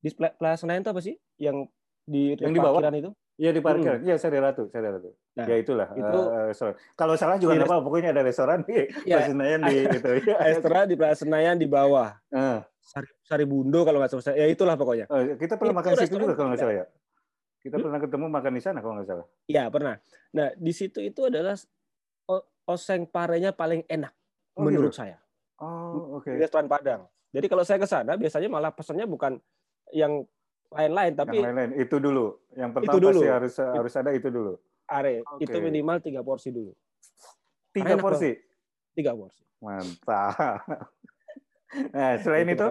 Di 0.00 0.08
Plaza 0.16 0.64
Senayan 0.64 0.80
itu 0.80 0.90
apa 0.92 1.02
sih? 1.04 1.14
Yang 1.36 1.68
di 2.08 2.32
yang 2.40 2.52
di 2.56 2.60
bawah 2.60 2.80
itu? 2.80 3.12
Iya 3.36 3.50
di 3.52 3.60
parkiran. 3.60 4.00
Hmm. 4.00 4.06
Iya 4.08 4.16
hmm. 4.16 4.22
Sari 4.24 4.38
Ratu, 4.40 4.62
Sari 4.72 4.88
Ratu. 4.88 5.10
Nah, 5.36 5.44
ya 5.44 5.56
itulah. 5.60 5.88
Itu 5.92 6.20
uh, 6.32 6.72
kalau 6.96 7.14
salah 7.20 7.36
juga 7.36 7.60
nggak 7.60 7.68
apa, 7.68 7.84
pokoknya 7.84 8.10
ada 8.16 8.24
restoran 8.24 8.64
di 8.64 8.88
ya. 9.04 9.20
Plaza 9.20 9.36
Senayan 9.36 9.60
di 9.68 9.74
itu. 10.00 10.10
Ya. 10.24 10.36
Restoran 10.40 10.84
di 10.88 10.96
Plaza 10.96 11.16
Senayan 11.24 11.56
di 11.60 11.68
bawah. 11.68 12.16
Uh. 12.32 12.64
Sari, 12.80 13.08
Sari 13.20 13.44
Bundo 13.44 13.84
kalau 13.84 14.00
nggak 14.00 14.10
salah. 14.16 14.36
Ya 14.40 14.46
itulah 14.48 14.74
pokoknya. 14.80 15.06
Uh, 15.12 15.36
kita 15.36 15.60
pernah 15.60 15.76
itu 15.76 15.80
makan 15.84 15.92
situ 16.00 16.16
juga 16.16 16.34
kalau 16.34 16.48
nggak 16.48 16.60
salah 16.64 16.74
ya. 16.80 16.86
Kita 17.60 17.76
hmm? 17.76 17.84
pernah 17.84 18.00
ketemu 18.00 18.26
makan 18.32 18.52
di 18.56 18.62
sana 18.64 18.78
kalau 18.80 18.94
nggak 18.96 19.08
salah. 19.12 19.26
Iya 19.52 19.62
pernah. 19.68 19.94
Nah 20.32 20.48
di 20.56 20.72
situ 20.72 20.98
itu 21.04 21.20
adalah 21.28 21.54
oseng 22.66 23.06
parenya 23.06 23.54
paling 23.54 23.86
enak 23.86 24.10
oh, 24.58 24.64
menurut 24.66 24.90
gitu? 24.90 25.06
saya. 25.06 25.16
Oh, 25.62 26.20
oke. 26.20 26.26
Okay. 26.26 26.36
Di 26.36 26.44
restoran 26.44 26.68
Padang. 26.68 27.06
Jadi 27.30 27.46
kalau 27.46 27.64
saya 27.64 27.78
ke 27.80 27.88
sana 27.88 28.18
biasanya 28.18 28.48
malah 28.50 28.72
pesannya 28.74 29.06
bukan 29.06 29.38
yang 29.94 30.26
lain-lain 30.72 31.12
tapi 31.14 31.36
yang 31.38 31.46
lain-lain 31.52 31.72
itu 31.78 31.96
dulu. 31.98 32.26
Yang 32.54 32.70
pertama 32.74 32.92
itu 32.92 32.98
dulu. 32.98 33.20
pasti 33.20 33.26
harus 33.28 33.54
harus 33.60 33.92
ada 33.94 34.10
itu 34.14 34.28
dulu. 34.28 34.54
Are, 34.86 35.14
okay. 35.22 35.44
itu 35.46 35.56
minimal 35.58 35.96
tiga 35.98 36.20
porsi 36.22 36.54
dulu. 36.54 36.72
Tiga 37.74 37.98
porsi. 37.98 38.38
Tiga 38.94 39.12
porsi. 39.14 39.42
Mantap. 39.62 40.62
Nah, 41.76 42.16
selain 42.22 42.46
itu, 42.46 42.62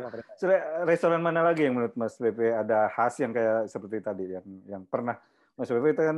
restoran 0.88 1.20
mana 1.20 1.44
lagi 1.44 1.68
yang 1.68 1.78
menurut 1.78 1.94
Mas 2.00 2.16
Pepe 2.16 2.56
ada 2.56 2.90
khas 2.90 3.20
yang 3.22 3.36
kayak 3.36 3.68
seperti 3.68 4.02
tadi 4.02 4.34
yang 4.34 4.46
yang 4.66 4.84
pernah 4.88 5.20
Mas 5.60 5.68
Pepe 5.68 5.94
itu 5.94 6.02
kan 6.02 6.18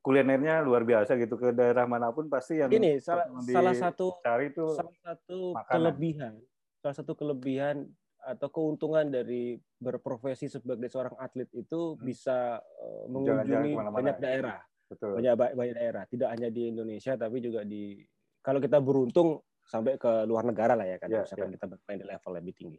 kulinernya 0.00 0.62
luar 0.62 0.86
biasa 0.86 1.18
gitu 1.18 1.34
ke 1.34 1.50
daerah 1.50 1.84
mana 1.84 2.14
pun 2.14 2.30
pasti 2.30 2.62
yang 2.62 2.70
ini 2.70 3.02
salah, 3.02 3.26
salah 3.42 3.74
satu 3.74 4.16
cari 4.22 4.54
itu 4.54 4.64
salah 4.78 4.96
satu 5.02 5.38
makanan. 5.56 5.72
kelebihan 5.74 6.32
salah 6.78 6.96
satu 6.96 7.12
kelebihan 7.18 7.90
atau 8.20 8.48
keuntungan 8.52 9.08
dari 9.08 9.56
berprofesi 9.80 10.52
sebagai 10.52 10.92
seorang 10.92 11.16
atlet 11.16 11.48
itu 11.56 11.96
hmm. 11.96 12.00
bisa 12.04 12.60
uh, 12.60 13.04
mengunjungi 13.08 13.72
banyak 13.76 14.16
daerah 14.20 14.60
Betul. 14.90 15.22
banyak 15.22 15.34
banyak 15.56 15.76
daerah 15.76 16.02
tidak 16.10 16.28
hanya 16.34 16.48
di 16.52 16.68
Indonesia 16.68 17.16
tapi 17.16 17.40
juga 17.40 17.64
di 17.64 17.96
kalau 18.44 18.58
kita 18.60 18.82
beruntung 18.82 19.40
sampai 19.64 19.96
ke 19.96 20.26
luar 20.26 20.44
negara 20.44 20.74
lah 20.74 20.84
ya 20.84 20.98
kan 20.98 21.08
yeah, 21.08 21.22
misalkan 21.22 21.48
yeah. 21.48 21.54
kita 21.56 21.66
bermain 21.70 21.98
di 22.00 22.06
level 22.06 22.32
lebih 22.36 22.54
tinggi 22.56 22.78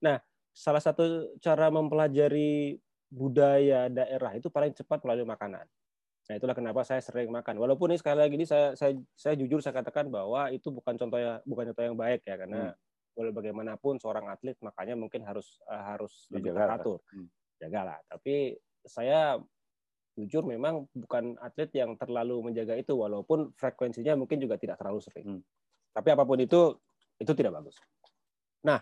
nah 0.00 0.16
salah 0.54 0.82
satu 0.82 1.34
cara 1.42 1.68
mempelajari 1.68 2.78
budaya 3.10 3.90
daerah 3.90 4.32
itu 4.38 4.48
paling 4.48 4.72
cepat 4.72 5.02
melalui 5.02 5.26
makanan 5.26 5.66
Nah, 6.30 6.38
itulah 6.38 6.54
kenapa 6.54 6.86
saya 6.86 7.02
sering 7.02 7.26
makan. 7.26 7.58
Walaupun 7.58 7.90
ini 7.90 7.98
sekali 7.98 8.22
lagi 8.22 8.38
ini 8.38 8.46
saya 8.46 8.78
saya 8.78 8.94
saya 9.18 9.34
jujur 9.34 9.58
saya 9.58 9.74
katakan 9.82 10.06
bahwa 10.14 10.46
itu 10.54 10.70
bukan 10.70 10.94
contoh 10.94 11.18
yang 11.18 11.42
bukan 11.42 11.74
contoh 11.74 11.82
yang 11.90 11.98
baik 11.98 12.22
ya 12.22 12.38
karena 12.38 12.70
hmm. 12.70 12.89
Boleh 13.20 13.36
bagaimanapun 13.36 14.00
seorang 14.00 14.32
atlet 14.32 14.56
makanya 14.64 14.96
mungkin 14.96 15.20
harus 15.28 15.60
uh, 15.68 15.84
harus 15.92 16.24
lebih 16.32 16.56
teratur. 16.56 17.04
Hmm. 17.12 17.28
Jagalah. 17.60 18.00
Tapi 18.08 18.56
saya 18.88 19.36
jujur 20.16 20.48
memang 20.48 20.88
bukan 20.96 21.36
atlet 21.44 21.68
yang 21.76 21.94
terlalu 22.00 22.40
menjaga 22.40 22.74
itu 22.80 22.96
walaupun 22.96 23.52
frekuensinya 23.60 24.16
mungkin 24.16 24.40
juga 24.40 24.56
tidak 24.56 24.80
terlalu 24.80 25.04
sering. 25.04 25.26
Hmm. 25.36 25.42
Tapi 25.92 26.08
apa 26.08 26.24
pun 26.24 26.40
itu 26.40 26.80
itu 27.20 27.32
tidak 27.36 27.60
bagus. 27.60 27.76
Nah, 28.64 28.80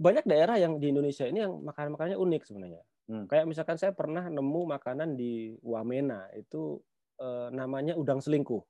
banyak 0.00 0.24
daerah 0.24 0.56
yang 0.56 0.80
di 0.80 0.88
Indonesia 0.88 1.28
ini 1.28 1.44
yang 1.44 1.60
makanan-makanannya 1.60 2.16
unik 2.16 2.42
sebenarnya. 2.48 2.82
Hmm. 3.12 3.24
Kayak 3.28 3.46
misalkan 3.52 3.76
saya 3.76 3.92
pernah 3.92 4.24
nemu 4.32 4.62
makanan 4.72 5.14
di 5.14 5.52
Wamena 5.60 6.32
itu 6.32 6.80
eh, 7.20 7.48
namanya 7.52 7.92
udang 7.94 8.24
selingkuh. 8.24 8.64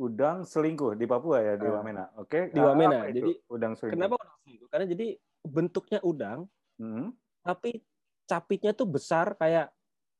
Udang 0.00 0.48
selingkuh 0.48 0.96
di 0.96 1.04
Papua 1.04 1.38
ya 1.44 1.54
di 1.60 1.68
ah. 1.68 1.72
Wamena. 1.78 2.04
Oke. 2.16 2.48
Okay. 2.48 2.56
Di 2.56 2.60
Wamena. 2.60 3.08
Jadi 3.12 3.32
udang 3.48 3.76
selingkuh. 3.76 3.96
Kenapa 3.98 4.14
udang 4.16 4.38
selingkuh? 4.44 4.68
Karena 4.72 4.86
jadi 4.88 5.06
bentuknya 5.42 5.98
udang, 6.06 6.46
hmm. 6.78 7.12
tapi 7.42 7.82
capitnya 8.24 8.72
tuh 8.72 8.86
besar 8.88 9.34
kayak 9.36 9.68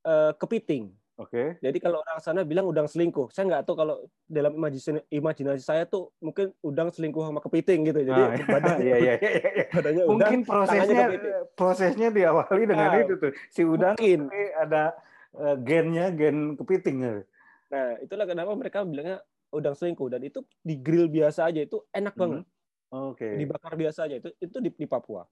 eh, 0.05 0.31
kepiting. 0.37 0.93
Oke. 1.13 1.29
Okay. 1.29 1.47
Jadi 1.61 1.77
kalau 1.77 2.01
orang 2.01 2.19
sana 2.25 2.41
bilang 2.41 2.65
udang 2.65 2.89
selingkuh, 2.89 3.29
saya 3.29 3.45
nggak 3.45 3.69
tahu 3.69 3.77
kalau 3.77 4.01
dalam 4.25 4.57
imajinasi, 4.57 5.05
imajinasi 5.13 5.61
saya 5.61 5.85
tuh 5.85 6.09
mungkin 6.17 6.49
udang 6.65 6.89
selingkuh 6.89 7.21
sama 7.21 7.37
kepiting 7.37 7.85
gitu. 7.85 8.01
Jadi 8.01 8.17
ah, 8.17 8.33
badannya, 8.49 8.81
iya, 8.81 8.97
iya, 8.97 9.13
iya, 9.21 9.51
iya. 9.53 9.65
badannya 9.77 10.03
mungkin 10.09 10.39
udang, 10.41 10.49
prosesnya 10.49 11.05
prosesnya 11.53 12.07
diawali 12.09 12.63
dengan 12.65 12.89
nah, 12.89 13.01
itu 13.05 13.13
tuh 13.21 13.31
si 13.53 13.61
udang 13.61 13.93
mungkin. 13.93 14.25
ada 14.57 14.97
uh, 15.37 15.55
gennya 15.61 16.09
gen 16.17 16.57
kepiting. 16.57 17.21
Nah 17.69 17.85
itulah 18.01 18.25
kenapa 18.25 18.51
mereka 18.57 18.81
bilangnya 18.81 19.21
udang 19.53 19.77
selingkuh 19.77 20.09
dan 20.09 20.21
itu 20.25 20.41
di 20.59 20.75
grill 20.81 21.07
biasa 21.07 21.47
aja 21.47 21.61
itu 21.61 21.79
enak 21.93 22.17
banget. 22.17 22.43
Hmm. 22.43 23.13
Oke. 23.13 23.25
Okay. 23.25 23.33
Dibakar 23.37 23.73
biasa 23.77 24.09
aja 24.09 24.15
itu 24.17 24.29
itu 24.41 24.57
di, 24.59 24.69
di 24.73 24.87
Papua. 24.89 25.23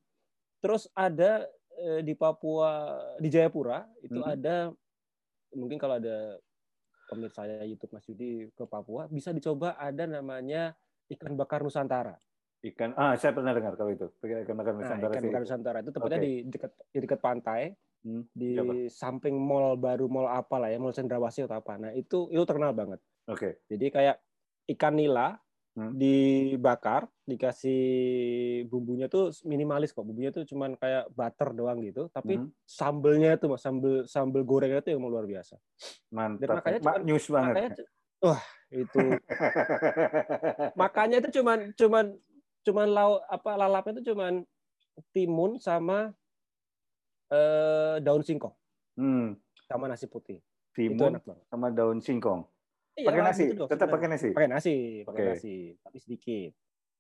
Terus 0.62 0.86
ada 0.94 1.46
eh, 1.78 2.02
di 2.06 2.14
Papua 2.14 3.02
di 3.18 3.28
Jayapura 3.28 3.86
itu 4.06 4.22
hmm. 4.22 4.34
ada 4.38 4.56
mungkin 5.58 5.78
kalau 5.82 6.00
ada 6.00 6.38
pemirsa 7.12 7.44
saya 7.44 7.68
YouTube 7.68 7.92
Mas 7.92 8.08
Yudi 8.08 8.48
ke 8.56 8.64
Papua 8.64 9.12
bisa 9.12 9.36
dicoba 9.36 9.76
ada 9.76 10.08
namanya 10.08 10.72
ikan 11.12 11.36
bakar 11.36 11.60
Nusantara. 11.60 12.16
Ikan 12.62 12.96
ah 12.96 13.18
saya 13.20 13.36
pernah 13.36 13.52
dengar 13.52 13.76
kalau 13.76 13.92
itu 13.92 14.08
ikan 14.22 14.56
bakar 14.56 14.74
Nusantara. 14.80 15.12
Nah, 15.12 15.18
ikan 15.20 15.28
bakar 15.28 15.42
Nusantara 15.44 15.78
itu 15.84 15.92
tepatnya 15.92 16.20
okay. 16.24 16.26
di 16.26 16.34
dekat 16.48 16.72
di 16.88 17.00
dekat 17.04 17.20
pantai 17.20 17.62
hmm, 18.08 18.24
di 18.32 18.50
siapa? 18.56 18.74
samping 18.88 19.36
mall 19.36 19.76
baru 19.76 20.08
mall 20.08 20.32
apa 20.32 20.56
lah 20.56 20.70
ya 20.72 20.80
mall 20.80 20.96
Cendrawasih 20.96 21.52
atau 21.52 21.60
apa. 21.60 21.76
Nah 21.76 21.92
itu 21.92 22.32
itu 22.32 22.44
terkenal 22.48 22.72
banget. 22.72 23.04
Oke. 23.30 23.38
Okay. 23.38 23.54
Jadi 23.70 23.86
kayak 23.94 24.18
ikan 24.78 24.96
nila 24.96 25.38
hmm. 25.76 25.92
dibakar 25.96 27.08
dikasih 27.28 27.82
bumbunya 28.68 29.08
tuh 29.08 29.32
minimalis 29.48 29.96
kok 29.96 30.04
bumbunya 30.04 30.32
tuh 30.34 30.44
cuman 30.44 30.76
kayak 30.76 31.08
butter 31.16 31.50
doang 31.56 31.80
gitu 31.84 32.12
tapi 32.12 32.40
hmm. 32.40 32.52
sambelnya 32.68 33.40
tuh 33.40 33.56
sambel 33.56 34.04
sambel 34.08 34.44
gorengnya 34.44 34.84
tuh 34.84 34.96
yang 34.96 35.04
luar 35.04 35.24
biasa 35.28 35.56
mantap 36.12 36.44
Dan 36.44 36.56
makanya 36.60 36.80
cuman, 36.84 37.00
news 37.08 37.26
banget 37.32 37.56
makanya, 37.56 37.70
wah 38.20 38.44
itu 38.72 39.06
makanya 40.82 41.18
itu 41.24 41.30
cuman 41.40 41.60
cuman 41.76 42.06
cuman 42.62 42.88
lau 42.92 43.12
apa 43.26 43.52
lalapnya 43.58 44.00
itu 44.00 44.14
cuman 44.14 44.34
timun 45.16 45.58
sama 45.58 46.12
eh, 47.32 47.96
daun 48.04 48.22
singkong 48.22 48.54
hmm. 49.00 49.40
sama 49.66 49.88
nasi 49.88 50.06
putih 50.06 50.44
timun 50.76 51.16
sama 51.48 51.68
daun 51.72 52.04
singkong 52.04 52.44
Iya, 52.92 53.08
pakai 53.08 53.24
nasi, 53.24 53.44
gitu, 53.56 53.66
tetap 53.72 53.88
pakai 53.88 54.08
nasi. 54.12 54.30
Pakai 54.36 54.50
nasi, 54.52 54.76
pakai 55.08 55.24
okay. 55.24 55.32
nasi, 55.32 55.56
tapi 55.80 55.98
sedikit. 56.04 56.52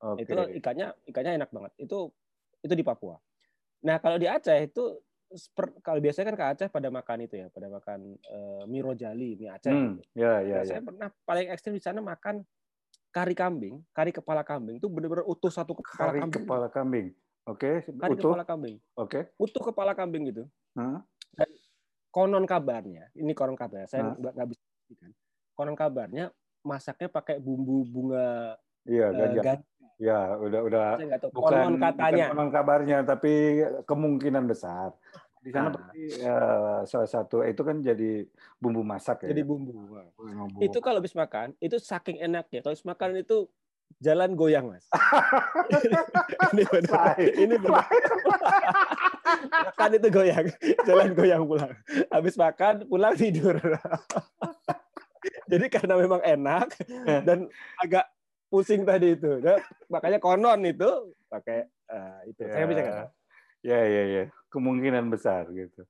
Okay. 0.01 0.23
Itu 0.23 0.33
ikannya 0.57 0.87
ikannya 1.11 1.31
enak 1.43 1.49
banget. 1.51 1.71
Itu 1.83 2.15
itu 2.63 2.73
di 2.73 2.85
Papua. 2.85 3.19
Nah, 3.83 3.99
kalau 3.99 4.15
di 4.15 4.29
Aceh 4.29 4.71
itu 4.71 4.83
kalau 5.83 5.99
biasanya 5.99 6.31
kan 6.31 6.37
ke 6.37 6.45
Aceh 6.55 6.67
pada 6.71 6.87
makan 6.87 7.27
itu 7.27 7.35
ya, 7.43 7.47
pada 7.51 7.67
makan 7.67 8.15
uh, 8.31 8.63
mie 8.71 8.83
rojali, 8.83 9.35
mie 9.35 9.51
Aceh. 9.51 9.71
Hmm, 9.71 9.99
gitu. 9.99 10.23
ya, 10.23 10.39
ya, 10.39 10.57
nah, 10.61 10.63
ya. 10.63 10.69
Saya 10.69 10.81
pernah 10.81 11.07
paling 11.27 11.47
ekstrim 11.51 11.75
di 11.75 11.83
sana 11.83 11.99
makan 11.99 12.47
kari 13.11 13.35
kambing, 13.35 13.83
kari 13.91 14.15
kepala 14.15 14.47
kambing 14.47 14.79
itu 14.79 14.87
benar-benar 14.87 15.27
utuh 15.27 15.51
satu 15.51 15.75
kepala 15.75 16.15
kari 16.15 16.19
kambing. 16.23 16.35
kepala 16.39 16.67
kambing. 16.71 17.07
Oke, 17.49 17.83
okay. 17.83 17.99
kari 17.99 18.13
utuh. 18.15 18.31
kepala 18.31 18.45
kambing. 18.47 18.75
Oke. 18.95 19.09
Okay. 19.11 19.23
Utuh 19.35 19.63
kepala 19.67 19.91
kambing 19.91 20.23
gitu. 20.31 20.43
Hmm? 20.71 21.03
Dan 21.35 21.49
konon 22.15 22.47
kabarnya, 22.47 23.11
ini 23.19 23.35
konon 23.35 23.59
kabarnya, 23.59 23.91
saya 23.91 24.15
nggak 24.15 24.47
bisa 24.47 24.63
pastikan 24.63 25.11
konon 25.61 25.77
kabarnya 25.77 26.33
masaknya 26.65 27.05
pakai 27.05 27.37
bumbu 27.37 27.85
bunga 27.85 28.57
iya 28.89 29.13
uh, 29.13 29.13
ganja. 29.13 29.61
Ya, 30.01 30.33
udah 30.33 30.61
udah 30.65 30.85
bukan 31.29 31.53
konon 31.53 31.75
katanya. 31.77 32.33
Bukan 32.33 32.33
konon 32.33 32.49
kabarnya 32.49 32.97
tapi 33.05 33.61
kemungkinan 33.85 34.49
besar. 34.49 34.97
Di 35.37 35.53
sana 35.53 35.69
nah. 35.69 35.73
pasti 35.77 36.01
uh, 36.25 36.81
salah 36.89 37.09
satu 37.09 37.45
itu 37.45 37.61
kan 37.61 37.77
jadi 37.85 38.25
bumbu 38.57 38.81
masak 38.81 39.29
ya. 39.29 39.37
Jadi 39.37 39.45
bumbu. 39.45 39.69
bumbu. 40.17 40.57
Itu 40.57 40.81
kalau 40.81 40.97
habis 40.97 41.13
makan, 41.13 41.53
itu 41.61 41.77
saking 41.77 42.17
enaknya. 42.17 42.65
Kalau 42.65 42.73
habis 42.73 42.85
makan 42.85 43.21
itu 43.21 43.45
jalan 44.01 44.33
goyang, 44.33 44.73
Mas. 44.73 44.89
ini 46.57 46.65
benar. 46.65 47.13
Ini 47.21 47.55
benar. 47.61 47.85
makan 49.69 49.89
itu 50.01 50.07
goyang, 50.09 50.45
jalan 50.89 51.09
goyang 51.13 51.43
pulang. 51.45 51.73
Habis 52.09 52.33
makan, 52.41 52.89
pulang 52.89 53.13
tidur. 53.13 53.61
Jadi 55.51 55.65
karena 55.69 55.93
memang 55.97 56.21
enak 56.21 56.67
eh. 56.87 57.21
dan 57.21 57.47
agak 57.77 58.09
pusing 58.51 58.83
tadi 58.83 59.15
itu, 59.15 59.39
nah, 59.39 59.61
makanya 59.87 60.19
konon 60.19 60.59
itu 60.67 61.15
pakai 61.31 61.63
uh, 61.87 62.19
itu. 62.27 62.43
Yeah. 62.43 62.53
Saya 62.53 62.65
bisa 62.67 62.81
kan? 62.83 62.95
Ya 63.61 63.79
ya 63.85 64.03
ya. 64.09 64.23
kemungkinan 64.51 65.07
besar 65.07 65.47
gitu. 65.55 65.87